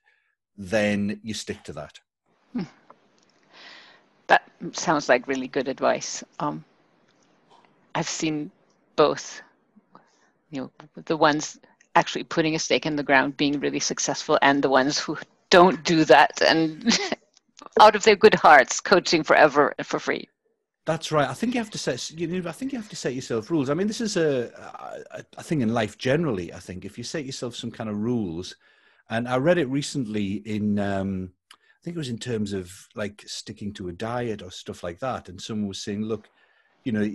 then 0.56 1.20
you 1.22 1.34
stick 1.34 1.62
to 1.64 1.74
that. 1.74 2.00
Hmm. 2.54 2.62
That 4.28 4.50
sounds 4.72 5.10
like 5.10 5.28
really 5.28 5.48
good 5.48 5.68
advice. 5.68 6.24
Um, 6.40 6.64
I've 7.94 8.08
seen 8.08 8.50
both. 8.96 9.42
You 10.50 10.62
know, 10.62 11.02
the 11.04 11.18
ones 11.18 11.60
actually 11.94 12.24
putting 12.24 12.54
a 12.54 12.58
stake 12.58 12.86
in 12.86 12.96
the 12.96 13.02
ground 13.02 13.36
being 13.36 13.60
really 13.60 13.80
successful, 13.80 14.38
and 14.40 14.64
the 14.64 14.70
ones 14.70 14.98
who 14.98 15.18
don't 15.50 15.84
do 15.84 16.04
that 16.06 16.40
and 16.40 16.98
out 17.80 17.96
of 17.96 18.04
their 18.04 18.16
good 18.16 18.34
hearts 18.34 18.80
coaching 18.80 19.22
forever 19.22 19.74
for 19.82 19.98
free. 19.98 20.28
That's 20.86 21.12
right. 21.12 21.28
I 21.28 21.34
think 21.34 21.54
you 21.54 21.60
have 21.60 21.70
to 21.70 21.78
set. 21.78 22.10
You 22.10 22.26
know, 22.26 22.48
I 22.48 22.52
think 22.52 22.72
you 22.72 22.78
have 22.78 22.88
to 22.88 22.96
set 22.96 23.14
yourself 23.14 23.50
rules. 23.50 23.68
I 23.68 23.74
mean, 23.74 23.86
this 23.86 24.00
is 24.00 24.16
a, 24.16 24.50
a, 25.10 25.22
a 25.36 25.42
thing 25.42 25.60
in 25.60 25.74
life 25.74 25.98
generally. 25.98 26.52
I 26.52 26.58
think 26.58 26.84
if 26.84 26.96
you 26.96 27.04
set 27.04 27.26
yourself 27.26 27.54
some 27.54 27.70
kind 27.70 27.90
of 27.90 27.98
rules, 27.98 28.56
and 29.10 29.28
I 29.28 29.36
read 29.36 29.58
it 29.58 29.68
recently 29.68 30.34
in. 30.46 30.78
Um, 30.78 31.32
I 31.52 31.84
think 31.84 31.94
it 31.94 31.98
was 31.98 32.08
in 32.08 32.18
terms 32.18 32.52
of 32.52 32.72
like 32.96 33.22
sticking 33.26 33.72
to 33.74 33.88
a 33.88 33.92
diet 33.92 34.42
or 34.42 34.50
stuff 34.50 34.82
like 34.82 34.98
that. 34.98 35.28
And 35.28 35.40
someone 35.40 35.68
was 35.68 35.80
saying, 35.80 36.02
look, 36.02 36.28
you 36.82 36.90
know, 36.92 37.08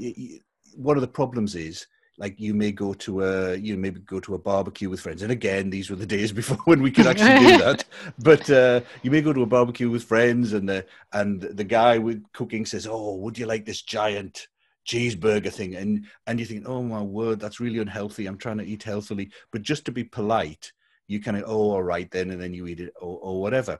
one 0.75 0.95
of 0.95 1.01
the 1.01 1.07
problems 1.07 1.53
is 1.55 1.85
like 2.17 2.39
you 2.39 2.53
may 2.53 2.71
go 2.71 2.93
to 2.93 3.23
a 3.23 3.55
you 3.55 3.73
know 3.73 3.79
maybe 3.79 3.99
go 4.01 4.19
to 4.19 4.35
a 4.35 4.39
barbecue 4.39 4.89
with 4.89 4.99
friends 4.99 5.21
and 5.21 5.31
again 5.31 5.69
these 5.69 5.89
were 5.89 5.95
the 5.95 6.05
days 6.05 6.31
before 6.41 6.57
when 6.65 6.81
we 6.81 6.91
could 6.91 7.07
actually 7.07 7.47
do 7.47 7.57
that 7.57 7.85
but 8.19 8.49
uh, 8.49 8.81
you 9.01 9.11
may 9.11 9.21
go 9.21 9.33
to 9.33 9.43
a 9.43 9.47
barbecue 9.47 9.89
with 9.89 10.03
friends 10.03 10.53
and 10.53 10.67
the 10.67 10.85
and 11.13 11.41
the 11.41 11.63
guy 11.63 11.97
with 11.97 12.23
cooking 12.33 12.65
says 12.65 12.87
oh 12.89 13.15
would 13.15 13.37
you 13.37 13.45
like 13.45 13.65
this 13.65 13.81
giant 13.81 14.47
cheeseburger 14.87 15.51
thing 15.51 15.75
and 15.75 16.05
and 16.27 16.39
you 16.39 16.45
think 16.45 16.63
oh 16.67 16.83
my 16.83 17.01
word 17.01 17.39
that's 17.39 17.59
really 17.59 17.79
unhealthy 17.79 18.25
i'm 18.25 18.37
trying 18.37 18.57
to 18.57 18.65
eat 18.65 18.83
healthily 18.83 19.31
but 19.51 19.61
just 19.61 19.85
to 19.85 19.91
be 19.91 20.03
polite 20.03 20.71
you 21.07 21.21
kind 21.21 21.37
of 21.37 21.43
oh 21.47 21.71
all 21.71 21.83
right 21.83 22.11
then 22.11 22.31
and 22.31 22.41
then 22.41 22.53
you 22.53 22.67
eat 22.67 22.81
it 22.81 22.93
or, 23.01 23.17
or 23.19 23.41
whatever 23.41 23.79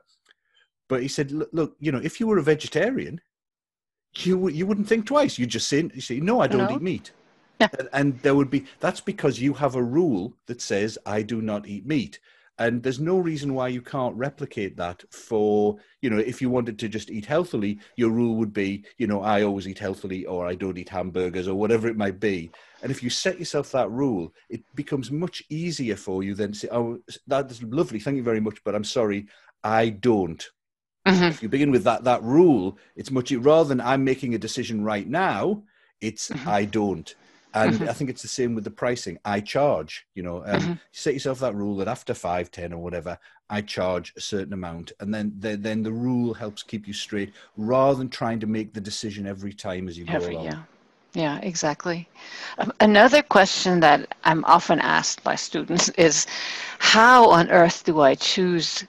but 0.88 1.02
he 1.02 1.08
said 1.08 1.30
look, 1.30 1.50
look 1.52 1.76
you 1.78 1.92
know 1.92 2.00
if 2.02 2.20
you 2.20 2.26
were 2.26 2.38
a 2.38 2.42
vegetarian 2.42 3.20
you 4.22 4.48
you 4.48 4.66
wouldn't 4.66 4.88
think 4.88 5.06
twice. 5.06 5.38
You 5.38 5.46
just 5.46 5.68
say, 5.68 5.88
you 5.92 6.00
say 6.00 6.20
no, 6.20 6.40
I 6.40 6.46
don't 6.46 6.68
no. 6.68 6.76
eat 6.76 6.82
meat. 6.82 7.12
Yeah. 7.60 7.68
And 7.92 8.18
there 8.20 8.34
would 8.34 8.50
be 8.50 8.66
that's 8.80 9.00
because 9.00 9.40
you 9.40 9.54
have 9.54 9.74
a 9.76 9.82
rule 9.82 10.34
that 10.46 10.60
says 10.60 10.98
I 11.06 11.22
do 11.22 11.40
not 11.40 11.66
eat 11.66 11.86
meat. 11.86 12.18
And 12.58 12.82
there's 12.82 13.00
no 13.00 13.18
reason 13.18 13.54
why 13.54 13.66
you 13.68 13.82
can't 13.82 14.14
replicate 14.14 14.76
that 14.76 15.02
for, 15.10 15.76
you 16.02 16.08
know, 16.08 16.18
if 16.18 16.40
you 16.40 16.48
wanted 16.48 16.78
to 16.78 16.88
just 16.88 17.10
eat 17.10 17.26
healthily, 17.26 17.80
your 17.96 18.10
rule 18.10 18.36
would 18.36 18.52
be, 18.52 18.84
you 18.96 19.08
know, 19.08 19.22
I 19.22 19.42
always 19.42 19.66
eat 19.66 19.80
healthily 19.80 20.24
or 20.24 20.46
I 20.46 20.54
don't 20.54 20.78
eat 20.78 20.88
hamburgers 20.88 21.48
or 21.48 21.56
whatever 21.56 21.88
it 21.88 21.96
might 21.96 22.20
be. 22.20 22.52
And 22.82 22.92
if 22.92 23.02
you 23.02 23.10
set 23.10 23.40
yourself 23.40 23.72
that 23.72 23.90
rule, 23.90 24.32
it 24.50 24.62
becomes 24.76 25.10
much 25.10 25.42
easier 25.48 25.96
for 25.96 26.22
you 26.22 26.34
than 26.34 26.54
say, 26.54 26.68
oh, 26.70 27.00
that's 27.26 27.60
lovely, 27.64 27.98
thank 27.98 28.16
you 28.16 28.22
very 28.22 28.40
much, 28.40 28.62
but 28.64 28.76
I'm 28.76 28.84
sorry, 28.84 29.26
I 29.64 29.88
don't. 29.88 30.48
Mm-hmm. 31.08 31.24
If 31.24 31.42
you 31.42 31.48
begin 31.48 31.72
with 31.72 31.84
that 31.84 32.04
that 32.04 32.22
rule, 32.22 32.78
it's 32.94 33.10
much 33.10 33.32
rather 33.32 33.68
than 33.68 33.80
I'm 33.80 34.04
making 34.04 34.34
a 34.34 34.38
decision 34.38 34.84
right 34.84 35.08
now. 35.08 35.64
It's 36.00 36.28
mm-hmm. 36.28 36.48
I 36.48 36.64
don't, 36.66 37.14
and 37.54 37.74
mm-hmm. 37.74 37.88
I 37.88 37.92
think 37.92 38.10
it's 38.10 38.22
the 38.22 38.28
same 38.28 38.54
with 38.54 38.64
the 38.64 38.70
pricing. 38.70 39.18
I 39.24 39.40
charge. 39.40 40.06
You 40.14 40.22
know, 40.22 40.44
um, 40.44 40.60
mm-hmm. 40.60 40.72
set 40.92 41.14
yourself 41.14 41.38
that 41.40 41.54
rule 41.54 41.76
that 41.76 41.88
after 41.88 42.14
five, 42.14 42.50
ten, 42.50 42.72
or 42.72 42.82
whatever, 42.82 43.18
I 43.48 43.60
charge 43.62 44.12
a 44.16 44.20
certain 44.20 44.52
amount, 44.52 44.92
and 45.00 45.12
then 45.14 45.34
the, 45.38 45.56
then 45.56 45.82
the 45.82 45.92
rule 45.92 46.34
helps 46.34 46.62
keep 46.62 46.86
you 46.86 46.94
straight, 46.94 47.32
rather 47.56 47.98
than 47.98 48.08
trying 48.08 48.40
to 48.40 48.46
make 48.46 48.72
the 48.72 48.80
decision 48.80 49.26
every 49.26 49.52
time 49.52 49.88
as 49.88 49.96
you 49.98 50.04
go 50.04 50.18
along. 50.18 50.44
Yeah. 50.44 50.62
Yeah, 51.16 51.38
exactly. 51.42 52.08
Um, 52.58 52.72
another 52.80 53.22
question 53.22 53.78
that 53.80 54.16
I'm 54.24 54.44
often 54.46 54.80
asked 54.80 55.22
by 55.22 55.36
students 55.36 55.88
is 55.90 56.26
how 56.80 57.30
on 57.30 57.50
earth 57.50 57.84
do 57.84 58.00
I 58.00 58.16
choose 58.16 58.84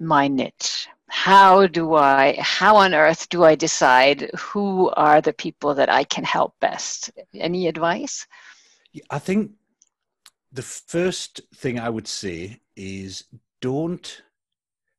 my 0.00 0.26
niche? 0.26 0.88
How 1.12 1.66
do 1.66 1.94
I, 1.94 2.38
how 2.40 2.76
on 2.76 2.94
earth 2.94 3.28
do 3.28 3.44
I 3.44 3.54
decide 3.54 4.30
who 4.34 4.88
are 4.96 5.20
the 5.20 5.34
people 5.34 5.74
that 5.74 5.90
I 5.90 6.04
can 6.04 6.24
help 6.24 6.54
best? 6.58 7.10
Any 7.34 7.68
advice? 7.68 8.26
I 9.10 9.18
think 9.18 9.50
the 10.50 10.62
first 10.62 11.42
thing 11.54 11.78
I 11.78 11.90
would 11.90 12.08
say 12.08 12.60
is 12.76 13.24
don't, 13.60 14.22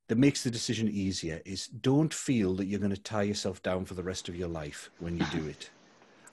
that 0.06 0.16
makes 0.16 0.44
the 0.44 0.52
decision 0.52 0.88
easier, 0.88 1.42
is 1.44 1.66
don't 1.66 2.14
feel 2.14 2.54
that 2.54 2.66
you're 2.66 2.78
going 2.78 2.94
to 2.94 2.96
tie 2.96 3.24
yourself 3.24 3.60
down 3.64 3.84
for 3.84 3.94
the 3.94 4.04
rest 4.04 4.28
of 4.28 4.36
your 4.36 4.48
life 4.48 4.90
when 5.00 5.16
you 5.18 5.26
do 5.32 5.48
it. 5.48 5.68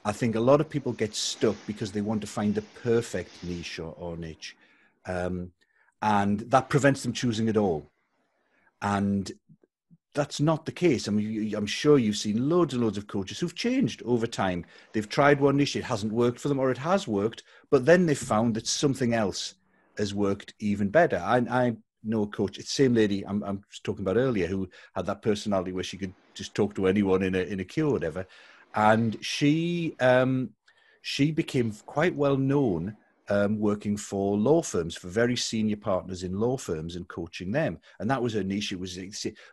I 0.06 0.12
think 0.12 0.36
a 0.36 0.40
lot 0.40 0.62
of 0.62 0.70
people 0.70 0.94
get 0.94 1.16
stuck 1.16 1.56
because 1.66 1.92
they 1.92 2.02
want 2.02 2.22
to 2.22 2.28
find 2.28 2.54
the 2.54 2.62
perfect 2.84 3.44
niche 3.44 3.80
or, 3.80 3.96
or 3.98 4.16
niche. 4.16 4.56
Um, 5.08 5.54
and 6.04 6.42
that 6.52 6.70
prevents 6.70 7.02
them 7.02 7.14
choosing 7.14 7.50
at 7.50 7.58
all. 7.58 7.90
And 8.80 9.32
that's 10.14 10.42
not 10.42 10.66
the 10.66 10.72
case. 10.72 11.08
I 11.08 11.12
mean, 11.12 11.56
I'm 11.56 11.66
sure 11.66 11.98
you've 11.98 12.18
seen 12.18 12.50
loads 12.50 12.74
and 12.74 12.84
loads 12.84 12.98
of 12.98 13.08
coaches 13.08 13.40
who've 13.40 13.56
changed 13.56 14.02
over 14.04 14.28
time. 14.28 14.66
They've 14.92 15.08
tried 15.08 15.40
one 15.40 15.58
niche, 15.58 15.76
it 15.76 15.84
hasn't 15.84 16.12
worked 16.12 16.40
for 16.40 16.50
them, 16.50 16.60
or 16.60 16.72
it 16.72 16.78
has 16.78 17.08
worked, 17.08 17.44
but 17.70 17.86
then 17.86 18.06
they've 18.06 18.18
found 18.18 18.56
that 18.56 18.68
something 18.68 19.14
else 19.14 19.56
has 19.98 20.14
worked 20.14 20.54
even 20.60 20.90
better. 20.90 21.18
I, 21.24 21.38
I 21.50 21.76
know 22.04 22.24
a 22.24 22.28
coach, 22.28 22.58
it's 22.58 22.76
the 22.76 22.84
same 22.84 22.94
lady 22.94 23.26
I'm, 23.26 23.44
I'm 23.44 23.64
talking 23.84 24.04
about 24.04 24.18
earlier, 24.18 24.48
who 24.48 24.70
had 24.96 25.06
that 25.06 25.22
personality 25.22 25.72
where 25.72 25.84
she 25.84 25.98
could 25.98 26.14
just 26.34 26.56
talk 26.56 26.76
to 26.76 26.88
anyone 26.88 27.24
in 27.24 27.36
a 27.36 27.40
in 27.40 27.60
a 27.60 27.66
queue 27.66 27.88
or 27.88 27.94
whatever, 27.94 28.26
and 28.76 29.18
she 29.24 29.96
um, 30.00 30.50
she 31.02 31.32
became 31.32 31.72
quite 31.86 32.16
well 32.16 32.38
known 32.38 32.96
um, 33.32 33.58
working 33.58 33.96
for 33.96 34.38
law 34.38 34.62
firms, 34.62 34.98
for 34.98 35.08
very 35.08 35.38
senior 35.38 35.78
partners 35.78 36.24
in 36.24 36.38
law 36.38 36.58
firms 36.58 36.98
and 36.98 37.08
coaching 37.08 37.50
them. 37.50 37.80
And 38.00 38.12
that 38.12 38.22
was 38.22 38.34
her 38.34 38.44
niche. 38.44 38.74
It 38.74 38.80
was, 38.80 39.00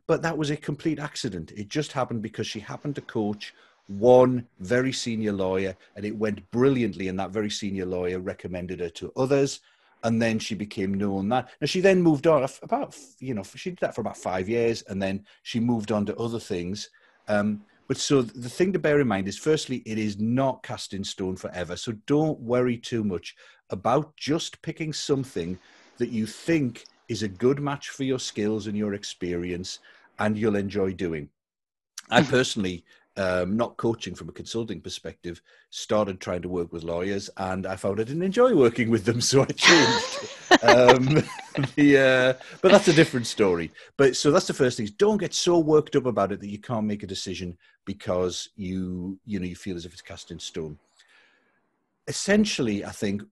but 0.09 0.21
that 0.23 0.37
was 0.37 0.51
a 0.51 0.57
complete 0.57 0.99
accident. 0.99 1.53
It 1.57 1.69
just 1.69 1.93
happened 1.93 2.21
because 2.21 2.49
she 2.49 2.59
happened 2.59 2.97
to 2.97 3.03
coach 3.03 3.55
one 3.87 4.45
very 4.59 4.93
senior 4.93 5.33
lawyer 5.33 5.77
and 5.95 6.05
it 6.05 6.17
went 6.17 6.51
brilliantly. 6.51 7.07
And 7.07 7.21
that 7.21 7.31
very 7.31 7.51
senior 7.51 7.87
lawyer 7.87 8.19
recommended 8.19 8.81
her 8.81 8.91
to 8.91 9.12
others. 9.17 9.61
And 10.03 10.21
then 10.21 10.41
she 10.41 10.57
became 10.57 10.95
known 10.95 11.29
that. 11.29 11.49
Now 11.61 11.67
she 11.69 11.81
then 11.81 12.03
moved 12.03 12.27
on 12.27 12.49
about, 12.62 12.97
you 13.21 13.35
know, 13.35 13.45
she 13.45 13.71
did 13.71 13.79
that 13.79 13.95
for 13.95 14.01
about 14.01 14.17
five 14.17 14.49
years 14.49 14.83
and 14.88 15.01
then 15.01 15.25
she 15.45 15.61
moved 15.61 15.93
on 15.93 16.05
to 16.07 16.17
other 16.17 16.41
things. 16.41 16.91
Um, 17.29 17.62
but 17.88 17.97
so 17.97 18.21
the 18.21 18.51
thing 18.51 18.73
to 18.75 18.79
bear 18.79 19.01
in 19.01 19.09
mind 19.09 19.29
is, 19.29 19.38
firstly, 19.38 19.83
it 19.87 19.97
is 19.97 20.19
not 20.21 20.62
cast 20.62 20.93
in 20.93 21.03
stone 21.03 21.37
forever. 21.37 21.75
So 21.75 21.93
don't 22.07 22.38
worry 22.38 22.77
too 22.77 23.03
much 23.03 23.35
about 23.70 24.16
just 24.16 24.61
picking 24.62 24.92
something 24.92 25.59
that 25.98 26.11
you 26.11 26.26
think 26.26 26.85
is 27.09 27.22
a 27.22 27.28
good 27.28 27.61
match 27.61 27.88
for 27.88 28.04
your 28.04 28.18
skills 28.18 28.66
and 28.66 28.76
your 28.76 28.94
experience 28.94 29.81
and 30.18 30.38
you'll 30.38 30.57
enjoy 30.57 30.92
doing. 30.92 31.28
I 32.11 32.20
mm-hmm. 32.20 32.31
personally, 32.31 32.85
um, 33.16 33.57
not 33.57 33.76
coaching 33.76 34.14
from 34.14 34.28
a 34.28 34.33
consulting 34.33 34.81
perspective, 34.81 35.42
started 35.70 36.20
trying 36.20 36.42
to 36.42 36.48
work 36.48 36.72
with 36.72 36.85
lawyers 36.85 37.28
and 37.37 37.66
I 37.66 37.76
found 37.76 38.00
I 38.00 38.04
didn't 38.04 38.22
enjoy 38.22 38.54
working 38.54 38.90
with 38.90 39.04
them, 39.04 39.20
so 39.31 39.42
I 39.42 39.46
changed. 39.46 40.28
um, 40.62 41.04
the, 41.74 41.98
uh, 42.38 42.44
but 42.62 42.70
that's 42.70 42.88
a 42.88 42.92
different 42.92 43.26
story. 43.26 43.72
But 43.96 44.16
so 44.16 44.31
that's 44.31 44.46
the 44.46 44.54
first 44.54 44.76
thing: 44.76 44.85
is 44.85 44.92
don't 44.92 45.18
get 45.18 45.35
so 45.35 45.59
worked 45.59 45.96
up 45.96 46.07
about 46.07 46.33
it 46.33 46.40
that 46.40 46.48
you 46.48 46.59
can't 46.59 46.87
make 46.87 47.02
a 47.02 47.09
decision 47.09 47.59
because 47.85 48.50
you 48.57 49.18
you 49.24 49.40
know 49.40 49.46
you 49.46 49.57
feel 49.57 49.76
as 49.76 49.85
if 49.85 49.92
it's 49.92 50.02
cast 50.02 50.31
in 50.31 50.38
stone. 50.38 50.78
Essentially, 52.07 52.85
I 52.85 52.90
think 52.90 53.22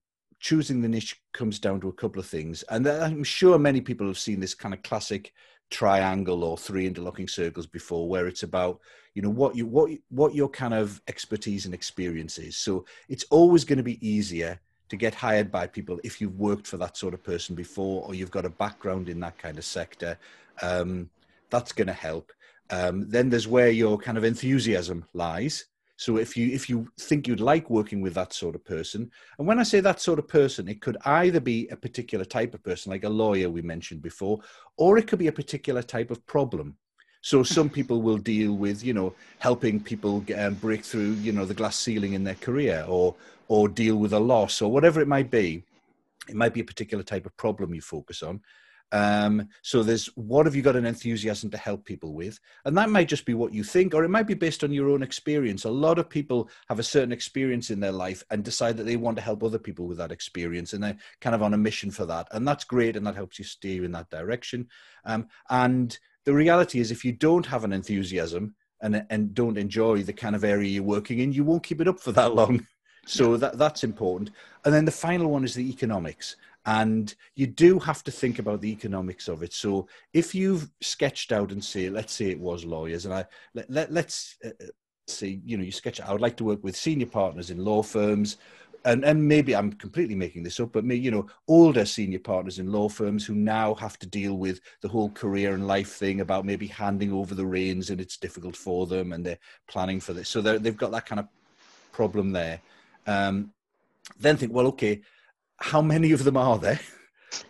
choosing 0.47 0.81
the 0.81 0.89
niche 0.89 1.21
comes 1.33 1.59
down 1.59 1.81
to 1.81 1.89
a 1.89 1.93
couple 1.93 2.21
of 2.21 2.27
things, 2.27 2.63
and 2.65 2.87
I'm 2.87 3.25
sure 3.25 3.59
many 3.59 3.81
people 3.81 4.07
have 4.07 4.19
seen 4.19 4.41
this 4.41 4.55
kind 4.55 4.75
of 4.75 4.83
classic 4.83 5.33
triangle 5.71 6.45
or 6.45 6.57
three 6.57 6.87
interlocking 6.87 7.27
circles 7.27 7.67
before 7.67 8.09
where 8.09 8.29
it's 8.29 8.45
about 8.45 8.79
you 9.15 9.23
know 9.23 9.31
what 9.31 9.57
you 9.57 9.67
what 9.67 9.91
what 10.11 10.33
your 10.33 10.49
kind 10.49 10.73
of 10.73 11.03
expertise 11.09 11.65
and 11.65 11.75
experience 11.75 12.39
is 12.39 12.57
so 12.57 12.85
it's 13.09 13.25
always 13.31 13.65
going 13.65 13.77
to 13.77 13.83
be 13.83 13.99
easier 14.07 14.61
to 14.89 14.97
get 14.97 15.15
hired 15.15 15.51
by 15.51 15.67
people 15.67 15.99
if 16.05 16.21
you've 16.21 16.39
worked 16.39 16.67
for 16.67 16.77
that 16.77 16.97
sort 16.97 17.15
of 17.15 17.23
person 17.23 17.55
before 17.55 18.05
or 18.05 18.15
you've 18.15 18.31
got 18.31 18.45
a 18.45 18.51
background 18.51 19.09
in 19.09 19.21
that 19.21 19.39
kind 19.39 19.59
of 19.59 19.65
sector. 19.65 20.19
Um, 20.63 21.11
that's 21.51 21.73
going 21.73 21.89
to 21.89 21.93
help. 21.93 22.33
Um, 22.71 23.09
then 23.09 23.29
there's 23.29 23.49
where 23.49 23.71
your 23.71 23.99
kind 23.99 24.19
of 24.19 24.25
enthusiasm 24.25 25.05
lies. 25.13 25.67
So 25.97 26.19
if 26.19 26.37
you 26.37 26.53
if 26.53 26.69
you 26.69 26.89
think 27.01 27.27
you'd 27.27 27.41
like 27.41 27.71
working 27.71 28.03
with 28.03 28.15
that 28.15 28.35
sort 28.35 28.55
of 28.55 28.65
person, 28.65 29.11
and 29.39 29.47
when 29.47 29.59
I 29.59 29.63
say 29.63 29.81
that 29.81 30.01
sort 30.01 30.19
of 30.19 30.29
person, 30.29 30.69
it 30.69 30.83
could 30.83 30.99
either 31.07 31.41
be 31.41 31.69
a 31.69 31.77
particular 31.77 32.25
type 32.25 32.55
of 32.55 32.63
person, 32.63 32.93
like 32.93 33.05
a 33.05 33.09
lawyer 33.09 33.49
we 33.49 33.63
mentioned 33.63 34.03
before, 34.03 34.41
or 34.77 34.99
it 34.99 35.07
could 35.07 35.19
be 35.19 35.29
a 35.29 35.33
particular 35.33 35.83
type 35.83 36.11
of 36.11 36.25
problem. 36.27 36.77
So 37.23 37.43
some 37.57 37.71
people 37.71 38.03
will 38.03 38.19
deal 38.19 38.53
with, 38.53 38.85
you 38.85 38.93
know, 38.93 39.15
helping 39.39 39.81
people 39.83 40.23
um, 40.37 40.55
break 40.55 40.85
through, 40.85 41.13
you 41.15 41.33
know, 41.33 41.47
the 41.47 41.55
glass 41.55 41.79
ceiling 41.79 42.13
in 42.13 42.25
their 42.25 42.35
career, 42.35 42.85
or 42.87 43.15
or 43.49 43.69
deal 43.69 43.97
with 43.97 44.13
a 44.13 44.19
loss 44.19 44.61
or 44.61 44.71
whatever 44.71 45.01
it 45.01 45.09
might 45.09 45.31
be. 45.31 45.63
It 46.29 46.35
might 46.35 46.53
be 46.53 46.61
a 46.61 46.65
particular 46.65 47.05
type 47.05 47.25
of 47.25 47.37
problem 47.37 47.73
you 47.73 47.81
focus 47.81 48.23
on. 48.23 48.41
Um, 48.93 49.49
so 49.63 49.83
there's 49.83 50.07
what 50.15 50.47
have 50.47 50.55
you 50.55 50.63
got 50.63 50.77
an 50.77 50.87
enthusiasm 50.87 51.51
to 51.51 51.57
help 51.57 51.85
people 51.85 52.15
with? 52.15 52.39
And 52.65 52.77
that 52.79 52.91
might 52.91 53.09
just 53.09 53.25
be 53.25 53.35
what 53.35 53.53
you 53.53 53.65
think, 53.65 53.95
or 53.95 54.05
it 54.05 54.11
might 54.11 54.27
be 54.27 54.35
based 54.35 54.63
on 54.63 54.73
your 54.73 54.91
own 54.91 55.03
experience. 55.03 55.65
A 55.65 55.71
lot 55.71 55.99
of 55.99 56.09
people 56.09 56.49
have 56.69 56.79
a 56.79 56.85
certain 56.85 57.13
experience 57.13 57.71
in 57.71 57.81
their 57.81 57.93
life 57.93 58.23
and 58.31 58.45
decide 58.45 58.77
that 58.77 58.85
they 58.85 58.97
want 58.97 59.17
to 59.17 59.23
help 59.23 59.43
other 59.43 59.59
people 59.59 59.87
with 59.87 59.99
that 59.99 60.13
experience, 60.13 60.73
and 60.73 60.83
they're 60.83 60.99
kind 61.21 61.35
of 61.35 61.43
on 61.43 61.55
a 61.55 61.59
mission 61.59 61.91
for 61.91 62.07
that. 62.07 62.29
And 62.33 62.47
that's 62.47 62.65
great, 62.65 62.97
and 62.97 63.07
that 63.07 63.17
helps 63.17 63.39
you 63.39 63.45
steer 63.45 63.85
in 63.85 63.93
that 63.93 64.11
direction. 64.11 64.69
Um, 65.05 65.29
and 65.51 65.99
the 66.25 66.35
reality 66.35 66.79
is, 66.79 66.91
if 66.91 67.05
you 67.05 67.13
don't 67.13 67.47
have 67.47 67.65
an 67.65 67.73
enthusiasm 67.73 68.55
and 68.81 69.05
and 69.11 69.35
don't 69.35 69.59
enjoy 69.59 70.03
the 70.03 70.13
kind 70.13 70.37
of 70.37 70.45
area 70.45 70.71
you're 70.71 70.83
working 70.83 71.19
in, 71.19 71.33
you 71.33 71.45
won't 71.45 71.63
keep 71.65 71.81
it 71.81 71.89
up 71.89 71.99
for 71.99 72.13
that 72.13 72.35
long. 72.41 72.67
So 73.07 73.37
that 73.37 73.57
that's 73.57 73.85
important. 73.85 74.31
And 74.65 74.75
then 74.75 74.85
the 74.85 74.91
final 74.91 75.31
one 75.31 75.45
is 75.45 75.55
the 75.55 75.71
economics. 75.71 76.37
And 76.67 77.15
you 77.37 77.47
do 77.47 77.79
have 77.79 78.03
to 78.05 78.11
think 78.11 78.39
about 78.39 78.61
the 78.61 78.71
economics 78.71 79.29
of 79.29 79.43
it. 79.43 79.53
So 79.53 79.87
if 80.13 80.35
you've 80.35 80.69
sketched 80.81 81.33
out 81.33 81.53
and 81.53 81.65
say, 81.65 81.89
let's 81.89 82.13
say 82.13 82.27
it 82.27 82.41
was 82.41 82.65
lawyers, 82.65 83.05
and 83.05 83.15
I 83.15 83.25
let, 83.55 83.71
let 83.71 83.93
let's 83.93 84.37
uh, 84.45 84.49
uh 84.61 84.67
see, 85.07 85.41
you 85.45 85.57
know, 85.57 85.63
you 85.63 85.71
sketch. 85.71 86.01
I 86.01 86.11
would 86.11 86.21
like 86.21 86.37
to 86.39 86.45
work 86.45 86.65
with 86.65 86.77
senior 86.77 87.07
partners 87.07 87.51
in 87.51 87.65
law 87.65 87.83
firms 87.83 88.39
and 88.87 89.05
and 89.05 89.27
maybe 89.27 89.55
I'm 89.55 89.73
completely 89.73 90.15
making 90.15 90.45
this 90.45 90.61
up, 90.61 90.73
but 90.73 90.85
me, 90.85 90.95
you 90.95 91.11
know, 91.11 91.27
older 91.49 91.85
senior 91.85 92.21
partners 92.21 92.61
in 92.61 92.71
law 92.71 92.89
firms 92.89 93.27
who 93.27 93.35
now 93.35 93.75
have 93.75 93.99
to 93.99 94.07
deal 94.07 94.39
with 94.39 94.61
the 94.81 94.89
whole 94.89 95.11
career 95.11 95.55
and 95.55 95.67
life 95.67 95.93
thing 95.95 96.21
about 96.21 96.47
maybe 96.47 96.69
handing 96.69 97.13
over 97.13 97.35
the 97.35 97.45
reins 97.45 97.91
and 97.91 98.01
it's 98.01 98.17
difficult 98.17 98.57
for 98.57 98.87
them 98.87 99.13
and 99.13 99.27
they're 99.27 99.39
planning 99.67 99.99
for 99.99 100.13
this. 100.13 100.29
So 100.29 100.41
they've 100.41 100.77
got 100.77 100.93
that 100.93 101.05
kind 101.05 101.19
of 101.19 101.27
problem 101.91 102.31
there. 102.31 102.61
Um, 103.09 103.53
then 104.21 104.37
think, 104.37 104.53
well, 104.53 104.69
okay, 104.69 105.03
how 105.59 105.83
many 105.83 106.13
of 106.13 106.25
them 106.25 106.37
are 106.37 106.59
there? 106.59 106.81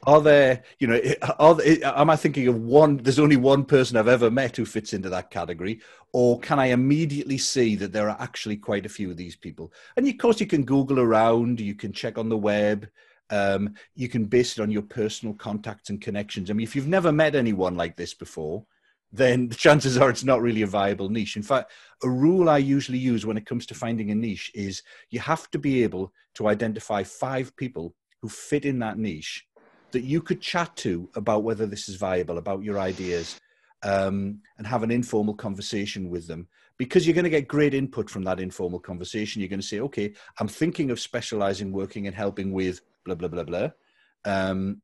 Are 0.04 0.20
there, 0.20 0.62
you 0.78 0.86
know, 0.86 1.00
are 1.38 1.60
am 1.84 2.10
I 2.10 2.16
thinking 2.16 2.48
of 2.48 2.56
one? 2.56 2.96
There's 2.96 3.18
only 3.18 3.36
one 3.36 3.64
person 3.64 3.96
I've 3.96 4.08
ever 4.08 4.30
met 4.30 4.56
who 4.56 4.64
fits 4.64 4.92
into 4.92 5.08
that 5.10 5.30
category, 5.30 5.80
or 6.12 6.40
can 6.40 6.58
I 6.58 6.66
immediately 6.66 7.38
see 7.38 7.76
that 7.76 7.92
there 7.92 8.08
are 8.08 8.20
actually 8.20 8.56
quite 8.56 8.86
a 8.86 8.90
few 8.90 9.10
of 9.10 9.16
these 9.16 9.36
people? 9.36 9.72
And 9.96 10.08
of 10.08 10.18
course, 10.18 10.40
you 10.40 10.46
can 10.46 10.64
Google 10.64 10.98
around, 10.98 11.60
you 11.60 11.74
can 11.74 11.92
check 11.92 12.18
on 12.18 12.28
the 12.28 12.36
web, 12.36 12.88
um, 13.30 13.74
you 13.94 14.08
can 14.08 14.24
base 14.24 14.58
it 14.58 14.62
on 14.62 14.70
your 14.70 14.82
personal 14.82 15.34
contacts 15.34 15.90
and 15.90 16.00
connections. 16.00 16.50
I 16.50 16.54
mean, 16.54 16.64
if 16.64 16.74
you've 16.74 16.88
never 16.88 17.12
met 17.12 17.34
anyone 17.34 17.76
like 17.76 17.96
this 17.96 18.14
before, 18.14 18.64
then 19.12 19.48
the 19.48 19.54
chances 19.54 19.96
are 19.96 20.10
it's 20.10 20.24
not 20.24 20.42
really 20.42 20.62
a 20.62 20.66
viable 20.66 21.08
niche. 21.08 21.36
In 21.36 21.42
fact, 21.42 21.72
a 22.02 22.08
rule 22.08 22.48
I 22.48 22.58
usually 22.58 22.98
use 22.98 23.24
when 23.24 23.36
it 23.36 23.46
comes 23.46 23.66
to 23.66 23.74
finding 23.74 24.10
a 24.10 24.14
niche 24.14 24.50
is 24.54 24.82
you 25.10 25.20
have 25.20 25.50
to 25.52 25.58
be 25.58 25.82
able 25.82 26.12
to 26.34 26.48
identify 26.48 27.02
five 27.02 27.56
people 27.56 27.94
who 28.20 28.28
fit 28.28 28.64
in 28.64 28.78
that 28.80 28.98
niche 28.98 29.46
that 29.92 30.02
you 30.02 30.20
could 30.20 30.40
chat 30.40 30.74
to 30.76 31.08
about 31.14 31.44
whether 31.44 31.66
this 31.66 31.88
is 31.88 31.96
viable, 31.96 32.38
about 32.38 32.62
your 32.62 32.78
ideas, 32.78 33.40
um, 33.82 34.40
and 34.58 34.66
have 34.66 34.82
an 34.82 34.90
informal 34.90 35.34
conversation 35.34 36.10
with 36.10 36.26
them. 36.26 36.48
Because 36.78 37.06
you're 37.06 37.14
going 37.14 37.24
to 37.24 37.30
get 37.30 37.48
great 37.48 37.72
input 37.72 38.10
from 38.10 38.22
that 38.24 38.40
informal 38.40 38.80
conversation. 38.80 39.40
You're 39.40 39.48
going 39.48 39.60
to 39.60 39.66
say, 39.66 39.80
okay, 39.80 40.12
I'm 40.38 40.48
thinking 40.48 40.90
of 40.90 41.00
specializing, 41.00 41.72
working, 41.72 42.06
and 42.06 42.14
helping 42.14 42.52
with 42.52 42.82
blah, 43.04 43.14
blah, 43.14 43.28
blah, 43.28 43.44
blah. 43.44 43.68
Um, 44.26 44.82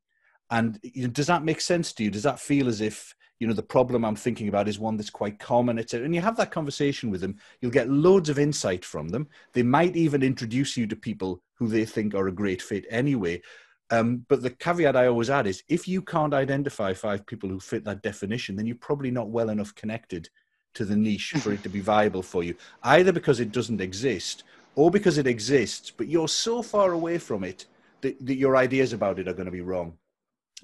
and 0.50 0.78
you 0.82 1.02
know, 1.02 1.08
does 1.08 1.26
that 1.26 1.44
make 1.44 1.60
sense 1.60 1.92
to 1.94 2.04
you? 2.04 2.10
Does 2.10 2.22
that 2.22 2.40
feel 2.40 2.68
as 2.68 2.80
if 2.80 3.14
you 3.42 3.48
know 3.48 3.52
the 3.52 3.60
problem 3.60 4.04
i'm 4.04 4.14
thinking 4.14 4.46
about 4.46 4.68
is 4.68 4.78
one 4.78 4.96
that's 4.96 5.10
quite 5.10 5.36
common 5.40 5.76
etc 5.76 6.04
and 6.04 6.14
you 6.14 6.20
have 6.20 6.36
that 6.36 6.52
conversation 6.52 7.10
with 7.10 7.20
them 7.20 7.36
you'll 7.60 7.72
get 7.72 7.90
loads 7.90 8.28
of 8.28 8.38
insight 8.38 8.84
from 8.84 9.08
them 9.08 9.26
they 9.52 9.64
might 9.64 9.96
even 9.96 10.22
introduce 10.22 10.76
you 10.76 10.86
to 10.86 10.94
people 10.94 11.42
who 11.54 11.66
they 11.66 11.84
think 11.84 12.14
are 12.14 12.28
a 12.28 12.32
great 12.32 12.62
fit 12.62 12.84
anyway 12.88 13.42
um, 13.90 14.24
but 14.28 14.42
the 14.42 14.50
caveat 14.50 14.94
i 14.94 15.08
always 15.08 15.28
add 15.28 15.48
is 15.48 15.64
if 15.68 15.88
you 15.88 16.00
can't 16.00 16.32
identify 16.32 16.94
five 16.94 17.26
people 17.26 17.48
who 17.48 17.58
fit 17.58 17.84
that 17.84 18.00
definition 18.02 18.54
then 18.54 18.64
you're 18.64 18.76
probably 18.76 19.10
not 19.10 19.28
well 19.28 19.50
enough 19.50 19.74
connected 19.74 20.30
to 20.74 20.84
the 20.84 20.94
niche 20.94 21.34
for 21.38 21.52
it 21.52 21.64
to 21.64 21.68
be 21.68 21.80
viable 21.80 22.22
for 22.22 22.44
you 22.44 22.54
either 22.84 23.10
because 23.10 23.40
it 23.40 23.50
doesn't 23.50 23.80
exist 23.80 24.44
or 24.76 24.88
because 24.88 25.18
it 25.18 25.26
exists 25.26 25.90
but 25.90 26.06
you're 26.06 26.28
so 26.28 26.62
far 26.62 26.92
away 26.92 27.18
from 27.18 27.42
it 27.42 27.66
that, 28.02 28.24
that 28.24 28.36
your 28.36 28.56
ideas 28.56 28.92
about 28.92 29.18
it 29.18 29.26
are 29.26 29.34
going 29.34 29.46
to 29.46 29.50
be 29.50 29.60
wrong 29.60 29.98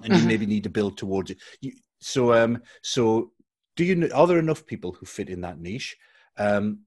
and 0.03 0.13
you 0.13 0.19
mm-hmm. 0.19 0.27
maybe 0.27 0.45
need 0.45 0.63
to 0.63 0.69
build 0.69 0.97
towards 0.97 1.31
it. 1.31 1.37
You, 1.61 1.73
so 1.99 2.33
um 2.33 2.61
so 2.81 3.31
do 3.75 3.83
you 3.83 4.09
are 4.13 4.27
there 4.27 4.39
enough 4.39 4.65
people 4.65 4.93
who 4.93 5.05
fit 5.05 5.29
in 5.29 5.41
that 5.41 5.59
niche? 5.59 5.97
Um 6.37 6.79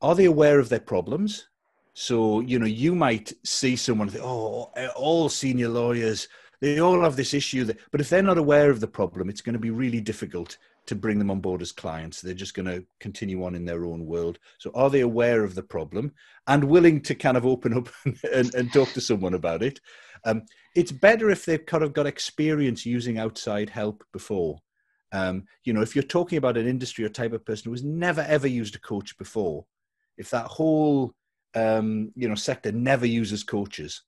are 0.00 0.14
they 0.14 0.24
aware 0.24 0.58
of 0.58 0.68
their 0.68 0.80
problems? 0.80 1.48
So 1.94 2.40
you 2.40 2.58
know 2.58 2.66
you 2.66 2.94
might 2.94 3.32
see 3.44 3.76
someone 3.76 4.08
think 4.08 4.24
oh 4.24 4.72
all 4.96 5.28
senior 5.28 5.68
lawyers 5.68 6.28
they 6.60 6.78
all 6.78 7.00
have 7.00 7.16
this 7.16 7.34
issue 7.34 7.64
that, 7.64 7.78
but 7.90 8.00
if 8.00 8.08
they're 8.08 8.22
not 8.22 8.38
aware 8.38 8.70
of 8.70 8.80
the 8.80 8.86
problem 8.86 9.28
it's 9.28 9.42
going 9.42 9.52
to 9.54 9.58
be 9.58 9.70
really 9.70 10.00
difficult 10.00 10.58
to 10.86 10.94
bring 10.94 11.18
them 11.18 11.30
on 11.30 11.40
board 11.40 11.62
as 11.62 11.72
clients 11.72 12.20
they're 12.20 12.34
just 12.34 12.54
going 12.54 12.66
to 12.66 12.84
continue 13.00 13.44
on 13.44 13.54
in 13.54 13.64
their 13.64 13.84
own 13.84 14.04
world 14.04 14.38
so 14.58 14.70
are 14.74 14.90
they 14.90 15.00
aware 15.00 15.44
of 15.44 15.54
the 15.54 15.62
problem 15.62 16.12
and 16.46 16.64
willing 16.64 17.00
to 17.00 17.14
kind 17.14 17.36
of 17.36 17.46
open 17.46 17.76
up 17.76 17.88
and, 18.32 18.54
and 18.54 18.72
talk 18.72 18.92
to 18.92 19.00
someone 19.00 19.34
about 19.34 19.62
it 19.62 19.80
um, 20.24 20.42
it's 20.74 20.92
better 20.92 21.30
if 21.30 21.44
they've 21.44 21.64
kind 21.64 21.82
of 21.82 21.92
got 21.92 22.06
experience 22.06 22.86
using 22.86 23.18
outside 23.18 23.70
help 23.70 24.04
before. 24.12 24.58
Um, 25.12 25.44
you 25.64 25.72
know, 25.72 25.82
if 25.82 25.94
you're 25.94 26.02
talking 26.02 26.38
about 26.38 26.56
an 26.56 26.66
industry 26.66 27.04
or 27.04 27.10
type 27.10 27.32
of 27.32 27.44
person 27.44 27.64
who 27.66 27.72
has 27.72 27.84
never 27.84 28.22
ever 28.22 28.46
used 28.46 28.74
a 28.76 28.80
coach 28.80 29.16
before, 29.18 29.66
if 30.16 30.30
that 30.30 30.46
whole 30.46 31.14
um, 31.54 32.12
you 32.16 32.28
know 32.28 32.34
sector 32.34 32.72
never 32.72 33.04
uses 33.04 33.44
coaches 33.44 34.02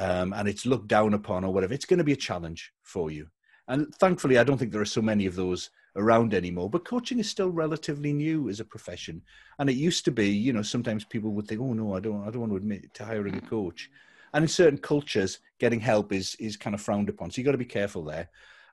um, 0.00 0.32
and 0.32 0.48
it's 0.48 0.66
looked 0.66 0.88
down 0.88 1.14
upon 1.14 1.44
or 1.44 1.52
whatever, 1.52 1.74
it's 1.74 1.84
going 1.84 1.98
to 1.98 2.04
be 2.04 2.12
a 2.12 2.16
challenge 2.16 2.72
for 2.82 3.10
you. 3.10 3.28
And 3.68 3.94
thankfully, 3.96 4.38
I 4.38 4.44
don't 4.44 4.58
think 4.58 4.72
there 4.72 4.80
are 4.80 4.86
so 4.86 5.02
many 5.02 5.26
of 5.26 5.36
those 5.36 5.70
around 5.98 6.32
anymore. 6.32 6.70
But 6.70 6.86
coaching 6.86 7.18
is 7.18 7.28
still 7.28 7.50
relatively 7.50 8.12
new 8.12 8.48
as 8.48 8.60
a 8.60 8.64
profession, 8.64 9.22
and 9.58 9.68
it 9.68 9.76
used 9.76 10.04
to 10.06 10.10
be, 10.10 10.28
you 10.28 10.52
know, 10.52 10.62
sometimes 10.62 11.04
people 11.04 11.32
would 11.32 11.46
think, 11.46 11.60
"Oh 11.60 11.74
no, 11.74 11.94
I 11.94 12.00
don't, 12.00 12.26
I 12.26 12.30
don't 12.30 12.40
want 12.40 12.52
to 12.52 12.56
admit 12.56 12.94
to 12.94 13.04
hiring 13.04 13.36
a 13.36 13.40
coach." 13.40 13.90
And 14.32 14.44
in 14.44 14.48
certain 14.48 14.78
cultures, 14.78 15.40
getting 15.58 15.80
help 15.80 16.12
is 16.12 16.34
is 16.36 16.56
kind 16.56 16.74
of 16.74 16.80
frowned 16.80 17.08
upon. 17.08 17.30
So 17.30 17.40
you 17.40 17.44
got 17.44 17.52
to 17.52 17.58
be 17.58 17.64
careful 17.64 18.04
there. 18.04 18.30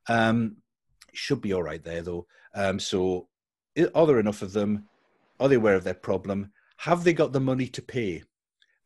Um, 0.07 0.57
should 1.13 1.41
be 1.41 1.53
all 1.53 1.63
right 1.63 1.83
there 1.83 2.01
though. 2.01 2.27
Um, 2.53 2.79
so 2.79 3.27
are 3.93 4.07
there 4.07 4.19
enough 4.19 4.41
of 4.41 4.53
them? 4.53 4.87
Are 5.39 5.49
they 5.49 5.55
aware 5.55 5.75
of 5.75 5.83
their 5.83 5.93
problem? 5.93 6.51
Have 6.77 7.03
they 7.03 7.13
got 7.13 7.33
the 7.33 7.39
money 7.39 7.67
to 7.67 7.81
pay? 7.81 8.23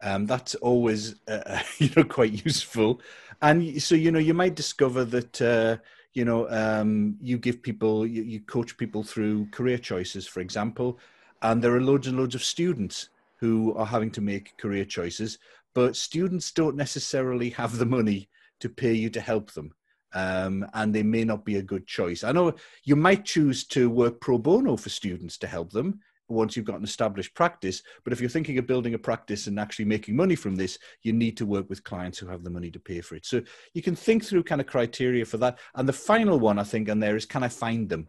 Um, 0.01 0.25
that's 0.25 0.55
always 0.55 1.15
uh, 1.27 1.61
you 1.77 1.89
know 1.95 2.03
quite 2.03 2.45
useful. 2.45 3.01
And 3.41 3.81
so 3.81 3.95
you 3.95 4.11
know 4.11 4.19
you 4.19 4.33
might 4.33 4.55
discover 4.55 5.05
that 5.05 5.41
uh, 5.41 5.77
you 6.13 6.25
know 6.25 6.49
um, 6.49 7.17
you 7.21 7.37
give 7.37 7.61
people 7.61 8.05
you, 8.05 8.23
you 8.23 8.39
coach 8.41 8.77
people 8.77 9.03
through 9.03 9.47
career 9.51 9.77
choices, 9.77 10.27
for 10.27 10.39
example, 10.41 10.99
and 11.41 11.61
there 11.61 11.75
are 11.75 11.81
loads 11.81 12.07
and 12.07 12.17
loads 12.17 12.35
of 12.35 12.43
students 12.43 13.09
who 13.35 13.73
are 13.75 13.85
having 13.85 14.11
to 14.11 14.21
make 14.21 14.57
career 14.57 14.83
choices 14.83 15.39
but 15.73 15.95
students 15.95 16.51
don't 16.51 16.75
necessarily 16.75 17.49
have 17.51 17.77
the 17.77 17.85
money 17.85 18.29
to 18.59 18.69
pay 18.69 18.93
you 18.93 19.09
to 19.09 19.21
help 19.21 19.51
them. 19.51 19.73
Um, 20.13 20.65
and 20.73 20.93
they 20.93 21.03
may 21.03 21.23
not 21.23 21.45
be 21.45 21.57
a 21.57 21.61
good 21.61 21.85
choice. 21.85 22.23
I 22.23 22.31
know 22.31 22.53
you 22.83 22.95
might 22.95 23.25
choose 23.25 23.63
to 23.67 23.89
work 23.89 24.19
pro 24.19 24.39
bono 24.39 24.75
for 24.75 24.89
students 24.89 25.37
to 25.37 25.47
help 25.47 25.71
them 25.71 25.99
once 26.29 26.55
you've 26.55 26.65
got 26.65 26.77
an 26.77 26.83
established 26.83 27.33
practice. 27.33 27.81
But 28.03 28.13
if 28.13 28.21
you're 28.21 28.29
thinking 28.29 28.57
of 28.57 28.67
building 28.67 28.93
a 28.93 28.99
practice 28.99 29.47
and 29.47 29.59
actually 29.59 29.85
making 29.85 30.15
money 30.15 30.35
from 30.35 30.55
this, 30.55 30.77
you 31.01 31.13
need 31.13 31.37
to 31.37 31.45
work 31.45 31.69
with 31.69 31.83
clients 31.83 32.17
who 32.17 32.27
have 32.27 32.43
the 32.43 32.49
money 32.49 32.71
to 32.71 32.79
pay 32.79 33.01
for 33.01 33.15
it. 33.15 33.25
So 33.25 33.41
you 33.73 33.81
can 33.81 33.95
think 33.95 34.23
through 34.23 34.43
kind 34.43 34.61
of 34.61 34.67
criteria 34.67 35.25
for 35.25 35.37
that. 35.37 35.59
And 35.75 35.87
the 35.87 35.93
final 35.93 36.39
one 36.39 36.59
I 36.59 36.63
think 36.63 36.89
on 36.89 36.99
there 36.99 37.15
is 37.15 37.25
can 37.25 37.43
I 37.43 37.49
find 37.49 37.89
them? 37.89 38.07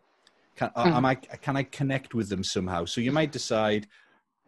Can, 0.57 0.71
mm. 0.77 0.87
am 0.87 1.07
I, 1.07 1.15
can 1.15 1.57
I 1.57 1.63
connect 1.63 2.15
with 2.15 2.29
them 2.29 2.45
somehow? 2.45 2.85
So 2.85 3.01
you 3.01 3.13
might 3.13 3.33
decide, 3.33 3.87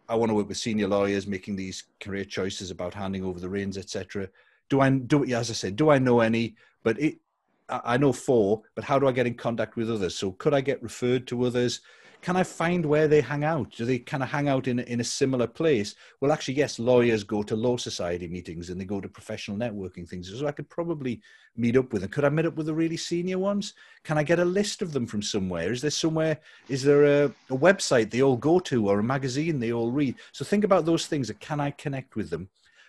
I 0.09 0.15
want 0.15 0.31
to 0.31 0.35
work 0.35 0.49
with 0.49 0.59
senior 0.59 0.89
lawyers 0.89 1.27
making 1.27 1.57
these 1.57 1.85
career 2.01 2.25
choices 2.25 2.71
about 2.71 2.95
handing 2.95 3.25
over 3.25 3.41
the 3.41 3.49
reins, 3.49 3.79
etc. 3.79 4.29
Do 4.69 4.81
I 4.81 4.91
do 4.91 5.25
as 5.25 5.51
I 5.51 5.55
said? 5.55 5.77
Do 5.77 5.91
I 5.91 5.99
know 5.99 6.21
any? 6.21 6.57
But 6.83 7.01
it, 7.01 7.19
I 7.69 7.97
know 7.97 8.13
four. 8.13 8.63
But 8.75 8.85
how 8.85 8.99
do 8.99 9.09
I 9.09 9.13
get 9.13 9.27
in 9.27 9.35
contact 9.35 9.77
with 9.77 9.91
others? 9.91 10.15
So 10.17 10.33
could 10.33 10.55
I 10.55 10.61
get 10.61 10.83
referred 10.83 11.27
to 11.29 11.45
others? 11.45 11.81
Can 12.23 12.37
I 12.37 12.45
find 12.45 12.87
where 12.87 13.09
they 13.09 13.21
hang 13.21 13.43
out? 13.43 13.73
Do 13.73 13.85
they 13.85 13.99
kind 13.99 14.23
of 14.23 14.29
hang 14.29 14.49
out 14.49 14.69
in, 14.69 14.79
in 14.79 15.01
a 15.01 15.05
similar 15.05 15.49
place? 15.49 15.97
Well, 16.21 16.31
actually, 16.31 16.55
yes, 16.55 16.79
lawyers 16.79 17.25
go 17.25 17.43
to 17.43 17.57
law 17.57 17.77
society 17.77 18.29
meetings 18.29 18.71
and 18.71 18.81
they 18.81 18.85
go 18.85 19.01
to 19.01 19.09
professional 19.09 19.57
networking 19.57 20.09
things. 20.09 20.33
So 20.33 20.47
I 20.47 20.53
could 20.53 20.71
probably 20.71 21.21
meet 21.57 21.77
up 21.77 21.93
with 21.93 22.03
them. 22.03 22.11
Could 22.13 22.25
I 22.25 22.29
meet 22.29 22.47
up 22.47 22.55
with 22.55 22.67
the 22.67 22.75
really 22.75 22.97
senior 22.97 23.41
ones? 23.41 23.75
Can 24.05 24.19
I 24.19 24.23
get 24.23 24.39
a 24.39 24.45
list 24.45 24.83
of 24.83 24.93
them 24.93 25.05
from 25.05 25.21
somewhere? 25.21 25.73
Is 25.73 25.83
there 25.83 25.91
somewhere, 25.91 26.39
is 26.69 26.85
there 26.85 27.05
a, 27.05 27.25
a 27.51 27.59
website 27.59 28.11
they 28.11 28.23
all 28.23 28.37
go 28.37 28.61
to 28.61 28.89
or 28.89 29.01
a 29.01 29.05
magazine 29.05 29.59
they 29.59 29.73
all 29.73 29.91
read? 29.91 30.15
So 30.31 30.45
think 30.45 30.63
about 30.63 30.85
those 30.87 31.07
things. 31.07 31.31
Can 31.41 31.59
I 31.59 31.73
connect 31.73 32.15
with 32.15 32.31
them? 32.31 32.49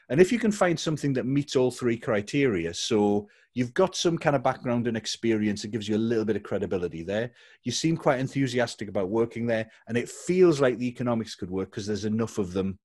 And 0.09 0.19
if 0.19 0.31
you 0.31 0.39
can 0.39 0.51
find 0.51 0.79
something 0.79 1.13
that 1.13 1.25
meets 1.25 1.55
all 1.55 1.71
three 1.71 1.97
criteria, 1.97 2.73
so 2.73 3.27
you've 3.53 3.73
got 3.73 3.95
some 3.95 4.17
kind 4.17 4.35
of 4.35 4.43
background 4.43 4.87
and 4.87 4.97
experience, 4.97 5.63
it 5.63 5.71
gives 5.71 5.87
you 5.87 5.95
a 5.95 5.97
little 5.97 6.25
bit 6.25 6.35
of 6.35 6.43
credibility 6.43 7.03
there. 7.03 7.31
You 7.63 7.71
seem 7.71 7.97
quite 7.97 8.19
enthusiastic 8.19 8.89
about 8.89 9.09
working 9.09 9.45
there, 9.45 9.69
and 9.87 9.97
it 9.97 10.09
feels 10.09 10.59
like 10.59 10.77
the 10.77 10.87
economics 10.87 11.35
could 11.35 11.49
work 11.49 11.71
because 11.71 11.87
there's 11.87 12.05
enough 12.05 12.37
of 12.37 12.53
them 12.53 12.77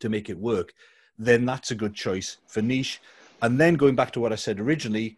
to 0.00 0.08
make 0.08 0.28
it 0.28 0.38
work. 0.38 0.72
Then 1.18 1.44
that's 1.44 1.70
a 1.70 1.76
good 1.76 1.94
choice 1.94 2.38
for 2.46 2.62
niche. 2.62 3.00
And 3.42 3.58
then 3.58 3.74
going 3.74 3.94
back 3.94 4.10
to 4.12 4.20
what 4.20 4.32
I 4.32 4.36
said 4.36 4.60
originally, 4.60 5.16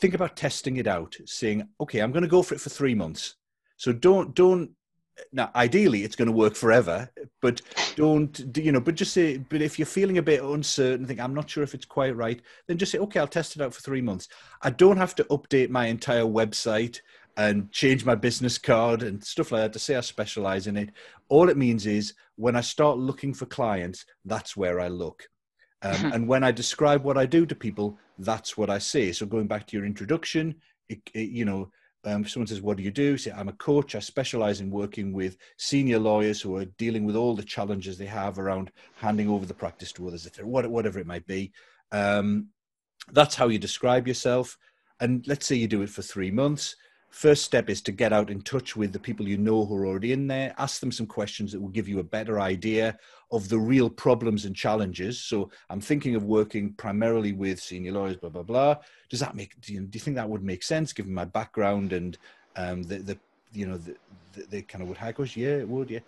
think 0.00 0.14
about 0.14 0.36
testing 0.36 0.76
it 0.76 0.86
out, 0.86 1.16
saying, 1.26 1.68
okay, 1.80 2.00
I'm 2.00 2.12
going 2.12 2.22
to 2.22 2.28
go 2.28 2.42
for 2.42 2.54
it 2.54 2.60
for 2.60 2.70
three 2.70 2.94
months. 2.94 3.36
So 3.76 3.92
don't 3.92 4.34
don't 4.34 4.70
now 5.32 5.50
ideally 5.54 6.04
it's 6.04 6.16
going 6.16 6.26
to 6.26 6.32
work 6.32 6.54
forever 6.54 7.10
but 7.40 7.60
don't 7.96 8.56
you 8.56 8.72
know 8.72 8.80
but 8.80 8.94
just 8.94 9.12
say 9.12 9.36
but 9.36 9.60
if 9.60 9.78
you're 9.78 9.86
feeling 9.86 10.18
a 10.18 10.22
bit 10.22 10.42
uncertain 10.42 11.06
think 11.06 11.20
i'm 11.20 11.34
not 11.34 11.48
sure 11.48 11.62
if 11.62 11.74
it's 11.74 11.84
quite 11.84 12.16
right 12.16 12.40
then 12.66 12.78
just 12.78 12.92
say 12.92 12.98
okay 12.98 13.20
i'll 13.20 13.26
test 13.26 13.56
it 13.56 13.62
out 13.62 13.74
for 13.74 13.80
three 13.80 14.02
months. 14.02 14.28
I 14.62 14.70
don't 14.70 14.96
have 14.96 15.14
to 15.16 15.24
update 15.24 15.70
my 15.70 15.86
entire 15.86 16.24
website 16.24 17.00
and 17.36 17.70
change 17.72 18.04
my 18.04 18.14
business 18.14 18.58
card 18.58 19.02
and 19.02 19.22
stuff 19.24 19.52
like 19.52 19.62
that 19.62 19.72
to 19.72 19.78
say 19.78 19.96
i 19.96 20.00
specialize 20.00 20.66
in 20.66 20.76
it. 20.76 20.90
All 21.28 21.48
it 21.48 21.56
means 21.56 21.86
is 21.86 22.14
when 22.36 22.56
i 22.56 22.60
start 22.60 22.98
looking 22.98 23.32
for 23.34 23.46
clients 23.46 24.04
that's 24.24 24.56
where 24.56 24.80
i 24.80 24.88
look. 24.88 25.28
Um, 25.82 25.94
mm-hmm. 25.94 26.12
and 26.12 26.28
when 26.28 26.44
i 26.44 26.50
describe 26.52 27.04
what 27.04 27.18
i 27.18 27.26
do 27.26 27.46
to 27.46 27.54
people 27.54 27.98
that's 28.18 28.56
what 28.56 28.70
i 28.70 28.78
say. 28.78 29.12
So 29.12 29.26
going 29.26 29.46
back 29.46 29.66
to 29.68 29.76
your 29.76 29.86
introduction 29.86 30.54
it, 30.88 31.00
it, 31.14 31.30
you 31.30 31.44
know 31.44 31.70
um, 32.04 32.22
if 32.22 32.30
someone 32.30 32.46
says, 32.46 32.60
What 32.60 32.76
do 32.76 32.82
you 32.82 32.90
do? 32.90 33.16
Say, 33.16 33.30
I'm 33.30 33.48
a 33.48 33.54
coach. 33.54 33.94
I 33.94 34.00
specialize 34.00 34.60
in 34.60 34.70
working 34.70 35.12
with 35.12 35.36
senior 35.56 35.98
lawyers 35.98 36.40
who 36.40 36.56
are 36.56 36.64
dealing 36.64 37.04
with 37.04 37.16
all 37.16 37.36
the 37.36 37.42
challenges 37.42 37.96
they 37.96 38.06
have 38.06 38.38
around 38.38 38.72
handing 38.96 39.28
over 39.28 39.46
the 39.46 39.54
practice 39.54 39.92
to 39.92 40.08
others, 40.08 40.28
whatever 40.42 40.98
it 40.98 41.06
might 41.06 41.26
be. 41.26 41.52
Um, 41.92 42.48
that's 43.12 43.34
how 43.34 43.48
you 43.48 43.58
describe 43.58 44.08
yourself. 44.08 44.56
And 45.00 45.26
let's 45.26 45.46
say 45.46 45.56
you 45.56 45.68
do 45.68 45.82
it 45.82 45.90
for 45.90 46.02
three 46.02 46.30
months 46.30 46.76
first 47.12 47.44
step 47.44 47.68
is 47.68 47.82
to 47.82 47.92
get 47.92 48.12
out 48.12 48.30
in 48.30 48.40
touch 48.40 48.74
with 48.74 48.92
the 48.92 48.98
people 48.98 49.28
you 49.28 49.36
know 49.36 49.66
who 49.66 49.76
are 49.76 49.86
already 49.86 50.12
in 50.12 50.26
there 50.26 50.54
ask 50.56 50.80
them 50.80 50.90
some 50.90 51.06
questions 51.06 51.52
that 51.52 51.60
will 51.60 51.68
give 51.68 51.86
you 51.86 51.98
a 51.98 52.04
better 52.04 52.40
idea 52.40 52.98
of 53.30 53.48
the 53.50 53.58
real 53.58 53.88
problems 53.88 54.46
and 54.46 54.56
challenges. 54.56 55.20
So 55.20 55.50
i'm 55.70 55.80
thinking 55.80 56.14
of 56.14 56.24
working 56.24 56.72
primarily 56.72 57.32
with 57.32 57.60
senior 57.60 57.92
lawyers 57.92 58.16
blah 58.16 58.30
blah 58.30 58.42
blah. 58.42 58.76
Does 59.10 59.20
that 59.20 59.36
make 59.36 59.60
do 59.60 59.74
you, 59.74 59.80
do 59.80 59.96
you 59.96 60.00
think 60.00 60.16
that 60.16 60.28
would 60.28 60.42
make 60.42 60.62
sense 60.62 60.92
given 60.92 61.12
my 61.12 61.26
background 61.26 61.92
and 61.92 62.16
um, 62.56 62.82
the, 62.82 62.98
the 62.98 63.18
you 63.52 63.66
know 63.66 63.76
the, 63.76 63.94
the, 64.48 64.62
kind 64.62 64.82
of 64.82 64.88
would 64.88 64.96
high 64.96 65.14
yeah 65.34 65.56
it 65.58 65.68
would 65.68 65.90
yeah 65.90 66.00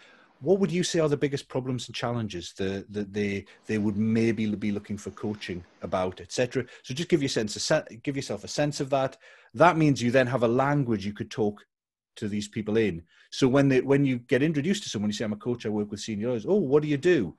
what 0.44 0.58
would 0.60 0.70
you 0.70 0.84
say 0.84 1.00
are 1.00 1.08
the 1.08 1.16
biggest 1.16 1.48
problems 1.48 1.88
and 1.88 1.94
challenges 1.94 2.52
that, 2.56 2.92
that 2.92 3.12
they 3.12 3.44
they 3.66 3.78
would 3.78 3.96
maybe 3.96 4.46
be 4.54 4.72
looking 4.72 4.98
for 4.98 5.10
coaching 5.10 5.64
about 5.82 6.20
etc 6.20 6.64
so 6.82 6.94
just 6.94 7.08
give 7.08 7.22
your 7.22 7.28
sense 7.28 7.56
give 8.02 8.16
yourself 8.16 8.44
a 8.44 8.48
sense 8.48 8.80
of 8.80 8.90
that. 8.90 9.16
That 9.54 9.76
means 9.76 10.02
you 10.02 10.10
then 10.10 10.26
have 10.26 10.42
a 10.42 10.48
language 10.48 11.06
you 11.06 11.12
could 11.12 11.30
talk 11.30 11.64
to 12.16 12.28
these 12.28 12.48
people 12.48 12.76
in. 12.76 13.02
So 13.30 13.48
when 13.48 13.68
they 13.68 13.80
when 13.80 14.04
you 14.04 14.18
get 14.18 14.42
introduced 14.42 14.84
to 14.84 14.88
someone 14.88 15.10
you 15.10 15.14
say 15.14 15.24
i'm 15.24 15.32
a 15.32 15.36
coach 15.36 15.66
i 15.66 15.68
work 15.68 15.90
with 15.90 16.00
senior 16.00 16.28
lawyers. 16.28 16.46
Oh 16.46 16.56
what 16.56 16.82
do 16.82 16.88
you 16.88 16.96
do? 16.96 17.36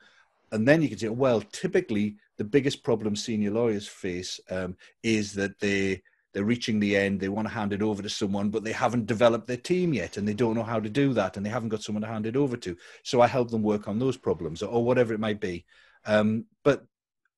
And 0.52 0.68
then 0.68 0.82
you 0.82 0.89
can 0.89 0.98
say 0.98 1.10
well 1.10 1.41
typically 1.41 2.18
the 2.38 2.44
biggest 2.44 2.84
problem 2.84 3.15
senior 3.15 3.52
lawyers 3.52 3.88
face 3.88 4.39
um, 4.50 4.76
is 5.04 5.34
that 5.34 5.60
they 5.60 6.02
they're 6.36 6.43
reaching 6.43 6.82
the 6.82 6.98
end. 6.98 7.21
They 7.21 7.30
want 7.30 7.48
to 7.48 7.54
hand 7.54 7.71
it 7.71 7.82
over 7.82 8.04
to 8.04 8.10
someone 8.10 8.50
but 8.50 8.65
they 8.65 8.74
haven't 8.74 9.06
developed 9.06 9.48
their 9.48 9.56
team 9.56 9.93
yet 9.93 10.17
and 10.17 10.28
they 10.28 10.34
don't 10.34 10.54
know 10.54 10.63
how 10.63 10.82
to 10.82 10.89
do 10.89 11.13
that 11.13 11.38
and 11.38 11.45
they 11.45 11.50
haven't 11.50 11.69
got 11.69 11.82
someone 11.82 12.02
to 12.02 12.10
hand 12.10 12.26
it 12.26 12.36
over 12.36 12.58
to. 12.58 12.76
So 13.04 13.21
i 13.21 13.28
help 13.28 13.50
them 13.50 13.63
work 13.63 13.88
on 13.88 14.00
those 14.00 14.17
problems 14.17 14.62
or, 14.62 14.84
whatever 14.84 15.13
it 15.13 15.21
might 15.21 15.39
be. 15.39 15.63
Um, 16.06 16.45
but 16.63 16.86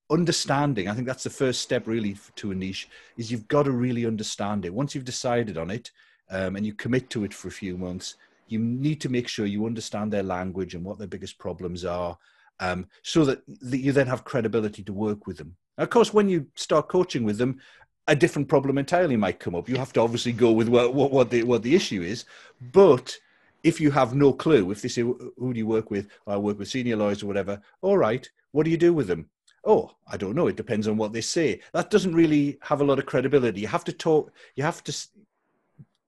understanding 0.10 0.88
i 0.88 0.94
think 0.94 1.06
that's 1.06 1.26
the 1.26 1.30
first 1.30 1.60
step 1.60 1.86
really 1.86 2.18
to 2.36 2.52
a 2.52 2.56
niche 2.56 2.88
is 3.18 3.30
you've 3.30 3.48
got 3.48 3.64
to 3.64 3.72
really 3.72 4.06
understand 4.06 4.66
it. 4.66 4.74
Once 4.74 4.96
you've 4.96 5.06
decided 5.06 5.58
on 5.58 5.70
it 5.70 5.92
um, 6.32 6.56
and 6.56 6.66
you 6.66 6.74
commit 6.74 7.10
to 7.12 7.24
it 7.24 7.34
for 7.34 7.50
a 7.50 7.52
few 7.52 7.78
months 7.78 8.16
you 8.48 8.58
need 8.58 9.00
to 9.02 9.10
make 9.10 9.28
sure 9.28 9.46
you 9.46 9.66
understand 9.68 10.12
their 10.12 10.24
language 10.24 10.74
and 10.74 10.84
what 10.84 10.98
their 10.98 11.08
biggest 11.08 11.38
problems 11.38 11.86
are 11.86 12.18
um, 12.60 12.88
so 13.04 13.24
that, 13.26 13.42
that 13.62 13.80
you 13.80 13.92
then 13.92 14.08
have 14.08 14.24
credibility 14.24 14.84
to 14.84 14.94
work 14.94 15.28
with 15.28 15.38
them. 15.38 15.56
Of 15.78 15.90
course, 15.90 16.14
when 16.14 16.28
you 16.28 16.48
start 16.56 16.90
coaching 16.90 17.24
with 17.24 17.38
them, 17.38 17.60
a 18.08 18.16
different 18.16 18.48
problem 18.48 18.78
entirely 18.78 19.18
might 19.18 19.40
come 19.40 19.56
up. 19.56 19.68
You 19.68 19.78
have 19.78 19.94
to 19.94 20.02
obviously 20.02 20.32
go 20.32 20.52
with 20.52 20.70
what, 20.70 20.94
what, 20.94 21.12
what 21.12 21.30
the 21.30 21.44
what 21.44 21.64
the 21.64 21.76
issue 21.76 22.02
is. 22.02 22.26
But 22.72 23.18
if 23.64 23.82
you 23.82 23.92
have 23.92 24.16
no 24.16 24.32
clue, 24.34 24.72
if 24.72 24.82
they 24.82 24.88
say 24.88 25.02
who 25.02 25.54
do 25.54 25.58
you 25.58 25.68
work 25.68 25.92
with, 25.92 26.08
I 26.26 26.38
work 26.38 26.60
with 26.60 26.70
senior 26.70 26.96
lawyers 26.96 27.24
or 27.24 27.28
whatever. 27.28 27.62
All 27.82 27.98
right, 27.98 28.28
what 28.52 28.64
do 28.64 28.72
you 28.72 28.78
do 28.78 28.94
with 28.94 29.08
them? 29.08 29.30
Oh, 29.66 29.92
I 30.08 30.16
don't 30.16 30.36
know. 30.36 30.48
It 30.48 30.56
depends 30.56 30.88
on 30.88 30.96
what 30.96 31.12
they 31.12 31.22
say. 31.22 31.60
That 31.74 31.90
doesn't 31.90 32.16
really 32.16 32.58
have 32.62 32.80
a 32.80 32.86
lot 32.86 33.00
of 33.00 33.06
credibility. 33.06 33.62
You 33.62 33.68
have 33.68 33.84
to 33.86 33.94
talk. 33.94 34.32
You 34.56 34.64
have 34.64 34.84
to. 34.86 35.08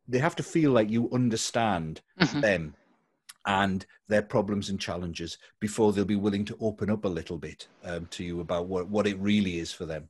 They 0.08 0.20
have 0.20 0.36
to 0.38 0.44
feel 0.44 0.72
like 0.72 0.90
you 0.90 1.10
understand 1.12 2.02
mm-hmm. 2.20 2.40
them 2.40 2.76
and 3.46 3.86
their 4.08 4.22
problems 4.22 4.70
and 4.70 4.80
challenges 4.80 5.38
before 5.60 5.94
they'll 5.94 6.06
be 6.06 6.16
willing 6.16 6.46
to 6.46 6.58
open 6.60 6.90
up 6.90 7.06
a 7.06 7.08
little 7.08 7.38
bit 7.38 7.68
um, 7.84 8.08
to 8.08 8.24
you 8.24 8.42
about 8.42 8.68
what, 8.68 8.88
what 8.90 9.08
it 9.08 9.20
really 9.20 9.60
is 9.60 9.72
for 9.72 9.86
them. 9.86 10.10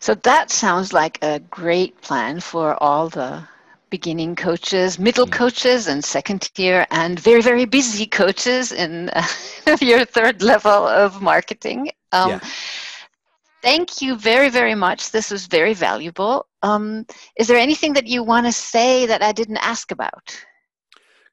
So 0.00 0.14
that 0.14 0.50
sounds 0.50 0.92
like 0.92 1.18
a 1.22 1.40
great 1.40 2.00
plan 2.00 2.40
for 2.40 2.82
all 2.82 3.10
the 3.10 3.46
beginning 3.90 4.34
coaches, 4.34 4.98
middle 4.98 5.26
mm. 5.26 5.32
coaches, 5.32 5.88
and 5.88 6.02
second 6.02 6.40
tier, 6.54 6.86
and 6.90 7.20
very, 7.20 7.42
very 7.42 7.66
busy 7.66 8.06
coaches 8.06 8.72
in 8.72 9.10
uh, 9.10 9.26
your 9.80 10.06
third 10.06 10.42
level 10.42 10.86
of 10.86 11.20
marketing. 11.20 11.90
Um, 12.12 12.30
yeah. 12.30 12.40
Thank 13.62 14.00
you 14.00 14.16
very, 14.16 14.48
very 14.48 14.74
much. 14.74 15.10
This 15.10 15.30
was 15.30 15.46
very 15.46 15.74
valuable. 15.74 16.46
Um, 16.62 17.04
is 17.36 17.46
there 17.46 17.58
anything 17.58 17.92
that 17.92 18.06
you 18.06 18.22
want 18.22 18.46
to 18.46 18.52
say 18.52 19.04
that 19.04 19.22
I 19.22 19.32
didn't 19.32 19.58
ask 19.58 19.90
about? 19.90 20.34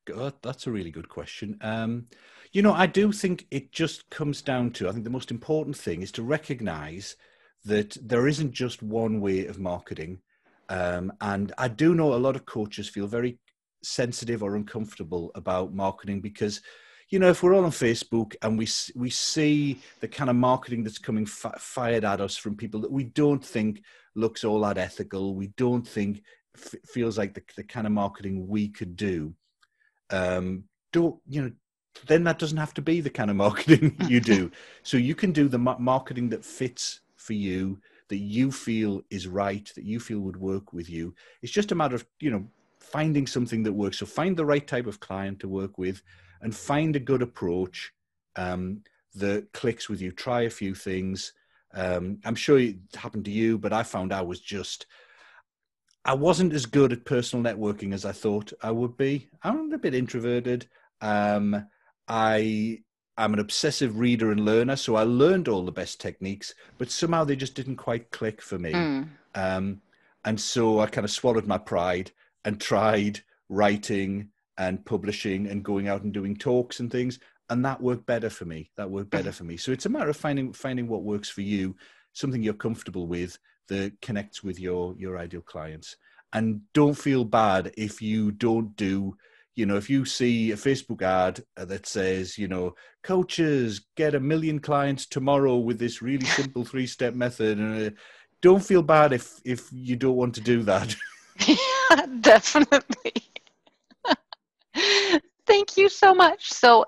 God, 0.06 0.34
that's 0.42 0.68
a 0.68 0.72
really 0.72 0.92
good 0.92 1.08
question. 1.08 1.58
Um, 1.62 2.08
you 2.52 2.62
know, 2.62 2.74
I 2.74 2.86
do 2.86 3.14
think 3.14 3.46
it 3.50 3.72
just 3.72 4.10
comes 4.10 4.42
down 4.42 4.72
to 4.72 4.90
I 4.90 4.92
think 4.92 5.06
the 5.06 5.10
most 5.10 5.32
important 5.32 5.78
thing 5.78 6.02
is 6.02 6.12
to 6.14 6.24
recognize 6.24 7.16
that 7.66 7.98
there 8.02 8.28
isn't 8.28 8.52
just 8.52 8.82
one 8.82 9.20
way 9.20 9.46
of 9.46 9.60
marketing. 9.60 10.20
Um, 10.70 11.14
and 11.22 11.54
I 11.58 11.68
do 11.68 11.96
know 11.96 12.14
a 12.14 12.16
lot 12.16 12.36
of 12.36 12.46
coaches 12.46 12.90
feel 12.90 13.08
very 13.08 13.40
sensitive 13.84 14.44
or 14.44 14.56
uncomfortable 14.56 15.32
about 15.36 15.74
marketing 15.74 16.22
because, 16.22 16.62
you 17.10 17.20
know, 17.20 17.30
if 17.30 17.42
we're 17.42 17.54
all 17.54 17.66
on 17.66 17.72
Facebook 17.72 18.36
and 18.42 18.58
we 18.58 18.68
we 18.96 19.10
see 19.10 19.80
the 20.02 20.08
kind 20.08 20.30
of 20.30 20.36
marketing 20.36 20.84
that's 20.84 20.98
coming 20.98 21.26
fi- 21.26 21.56
fired 21.58 22.04
at 22.04 22.22
us 22.22 22.36
from 22.36 22.56
people 22.56 22.82
that 22.82 22.92
we 22.92 23.06
don't 23.06 23.44
think 23.44 23.82
looks 24.16 24.44
all 24.44 24.62
that 24.62 24.78
ethical, 24.78 25.36
we 25.36 25.48
don't 25.58 25.88
think 25.88 26.22
f- 26.56 26.76
feels 26.86 27.18
like 27.18 27.34
the, 27.34 27.44
the 27.56 27.64
kind 27.64 27.88
of 27.88 27.94
marketing 27.94 28.48
we 28.48 28.68
could 28.68 28.96
do. 28.96 29.34
Um, 30.10 30.66
don't 30.92 31.18
you 31.28 31.42
know? 31.44 31.52
Then 32.06 32.26
that 32.26 32.38
doesn't 32.38 32.58
have 32.58 32.76
to 32.76 32.82
be 32.82 33.02
the 33.02 33.10
kind 33.10 33.30
of 33.30 33.36
marketing 33.48 33.96
you 34.08 34.20
do. 34.20 34.52
so 34.84 34.98
you 34.98 35.16
can 35.16 35.32
do 35.32 35.48
the 35.48 35.60
ma- 35.60 35.80
marketing 35.80 36.30
that 36.30 36.46
fits 36.46 37.00
for 37.18 37.34
you 37.34 37.80
that 38.10 38.18
you 38.18 38.52
feel 38.52 39.02
is 39.10 39.28
right, 39.28 39.70
that 39.76 39.84
you 39.84 40.00
feel 40.00 40.20
would 40.20 40.38
work 40.38 40.72
with 40.74 40.90
you. 40.90 41.14
It's 41.42 41.52
just 41.52 41.72
a 41.72 41.76
matter 41.76 41.96
of, 41.96 42.06
you 42.20 42.32
know, 42.32 42.48
finding 42.80 43.28
something 43.28 43.64
that 43.64 43.74
works. 43.74 43.98
So 43.98 44.06
find 44.06 44.38
the 44.38 44.46
right 44.46 44.66
type 44.66 44.88
of 44.88 45.00
client 45.00 45.40
to 45.42 45.48
work 45.50 45.78
with 45.78 46.02
and 46.42 46.56
find 46.56 46.96
a 46.96 47.02
good 47.02 47.22
approach 47.22 47.92
um, 48.36 48.82
that 49.16 49.52
clicks 49.52 49.90
with 49.90 50.02
you. 50.02 50.12
Try 50.12 50.44
a 50.44 50.50
few 50.50 50.74
things. 50.74 51.34
Um, 51.74 52.20
I'm 52.24 52.36
sure 52.36 52.60
it 52.60 52.78
happened 52.96 53.26
to 53.26 53.32
you, 53.32 53.58
but 53.58 53.74
I 53.74 53.84
found 53.84 54.14
I 54.14 54.22
was 54.22 54.40
just, 54.40 54.86
I 56.06 56.14
wasn't 56.14 56.54
as 56.54 56.66
good 56.66 56.94
at 56.94 57.04
personal 57.04 57.44
networking 57.44 57.94
as 57.94 58.06
I 58.06 58.14
thought 58.14 58.54
I 58.64 58.72
would 58.72 58.96
be. 58.96 59.28
I'm 59.44 59.74
a 59.74 59.78
bit 59.78 59.94
introverted. 59.94 60.68
Um, 61.02 61.68
I 62.08 62.84
I'm 63.18 63.34
an 63.34 63.40
obsessive 63.40 63.98
reader 63.98 64.32
and 64.32 64.46
learner, 64.46 64.76
so 64.76 64.96
I 64.96 65.04
learned 65.04 65.48
all 65.48 65.66
the 65.66 65.72
best 65.72 66.00
techniques, 66.00 66.54
but 66.78 66.92
somehow 66.92 67.24
they 67.24 67.36
just 67.36 67.56
didn't 67.56 67.78
quite 67.78 68.12
click 68.12 68.42
for 68.42 68.60
me. 68.60 68.72
Mm. 68.74 69.10
Um, 69.34 69.82
and 70.24 70.40
so 70.40 70.80
I 70.80 70.88
kind 70.88 71.06
of 71.06 71.12
swallowed 71.12 71.48
my 71.48 71.58
pride 71.58 72.12
and 72.46 72.62
tried 72.62 73.22
writing 73.50 74.30
and 74.58 74.86
publishing 74.86 75.48
and 75.48 75.64
going 75.64 75.88
out 75.88 76.04
and 76.04 76.14
doing 76.14 76.36
talks 76.36 76.80
and 76.80 76.92
things, 76.92 77.20
and 77.50 77.64
that 77.66 77.82
worked 77.82 78.06
better 78.06 78.30
for 78.30 78.46
me. 78.46 78.70
That 78.76 78.90
worked 78.90 79.10
better 79.10 79.32
for 79.32 79.44
me. 79.44 79.58
So 79.58 79.72
it's 79.72 79.86
a 79.86 79.90
matter 79.90 80.10
of 80.10 80.18
finding 80.18 80.54
finding 80.54 80.88
what 80.88 81.04
works 81.04 81.30
for 81.30 81.42
you, 81.42 81.76
something 82.14 82.44
you're 82.44 82.54
comfortable 82.54 83.08
with 83.08 83.38
that 83.68 84.00
connects 84.02 84.44
with 84.44 84.60
your 84.60 84.96
your 84.98 85.18
ideal 85.18 85.42
clients. 85.42 85.96
And 86.34 86.62
don't 86.74 86.98
feel 86.98 87.24
bad 87.24 87.74
if 87.78 88.02
you 88.02 88.32
don't 88.32 88.76
do 88.76 89.18
you 89.58 89.66
know, 89.66 89.76
if 89.76 89.90
you 89.90 90.06
see 90.06 90.52
a 90.52 90.56
Facebook 90.56 91.02
ad 91.02 91.44
that 91.56 91.88
says, 91.88 92.38
you 92.38 92.48
know, 92.48 92.76
coaches 93.04 93.88
get 93.96 94.14
a 94.14 94.20
million 94.20 94.60
clients 94.60 95.08
tomorrow 95.08 95.58
with 95.58 95.80
this 95.80 96.00
really 96.02 96.26
simple 96.40 96.64
three 96.64 96.86
step 96.86 97.16
method, 97.16 97.58
and 97.58 97.88
uh, 97.88 97.96
don't 98.42 98.64
feel 98.64 98.84
bad 98.84 99.14
if 99.14 99.42
if 99.44 99.68
you 99.74 99.96
don't 99.96 100.16
want 100.16 100.36
to 100.36 100.42
do 100.42 100.62
that. 100.64 100.96
yeah, 101.48 102.06
definitely. 102.22 103.14
Thank 105.48 105.76
you 105.76 105.90
so 105.90 106.14
much. 106.14 106.54
So, 106.54 106.86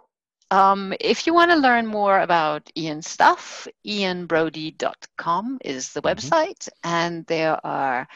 um, 0.51 0.93
if 0.99 1.25
you 1.25 1.33
want 1.33 1.49
to 1.49 1.57
learn 1.57 1.87
more 1.87 2.19
about 2.19 2.69
Ian's 2.77 3.09
stuff, 3.09 3.67
ianbrodie.com 3.87 5.59
is 5.65 5.93
the 5.93 6.01
mm-hmm. 6.01 6.07
website, 6.07 6.69
and 6.83 7.25
there 7.25 7.65
are 7.65 8.07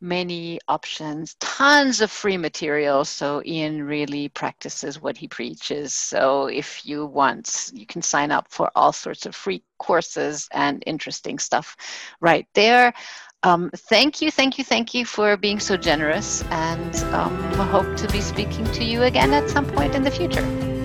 many 0.00 0.58
options, 0.68 1.34
tons 1.40 2.00
of 2.00 2.10
free 2.10 2.36
material. 2.36 3.04
So 3.04 3.42
Ian 3.44 3.82
really 3.82 4.28
practices 4.28 5.00
what 5.00 5.16
he 5.16 5.28
preaches. 5.28 5.94
So 5.94 6.46
if 6.46 6.86
you 6.86 7.06
want, 7.06 7.70
you 7.74 7.86
can 7.86 8.02
sign 8.02 8.30
up 8.30 8.46
for 8.50 8.70
all 8.74 8.92
sorts 8.92 9.26
of 9.26 9.34
free 9.34 9.62
courses 9.78 10.48
and 10.52 10.82
interesting 10.86 11.38
stuff 11.38 11.76
right 12.20 12.46
there. 12.54 12.92
Um, 13.44 13.70
thank 13.88 14.20
you, 14.20 14.30
thank 14.30 14.58
you, 14.58 14.64
thank 14.64 14.94
you 14.94 15.06
for 15.06 15.36
being 15.36 15.60
so 15.60 15.76
generous, 15.76 16.42
and 16.50 16.96
um, 17.14 17.36
hope 17.68 17.96
to 17.96 18.08
be 18.08 18.20
speaking 18.20 18.64
to 18.72 18.82
you 18.82 19.04
again 19.04 19.32
at 19.32 19.48
some 19.48 19.64
point 19.64 19.94
in 19.94 20.02
the 20.02 20.10
future. 20.10 20.77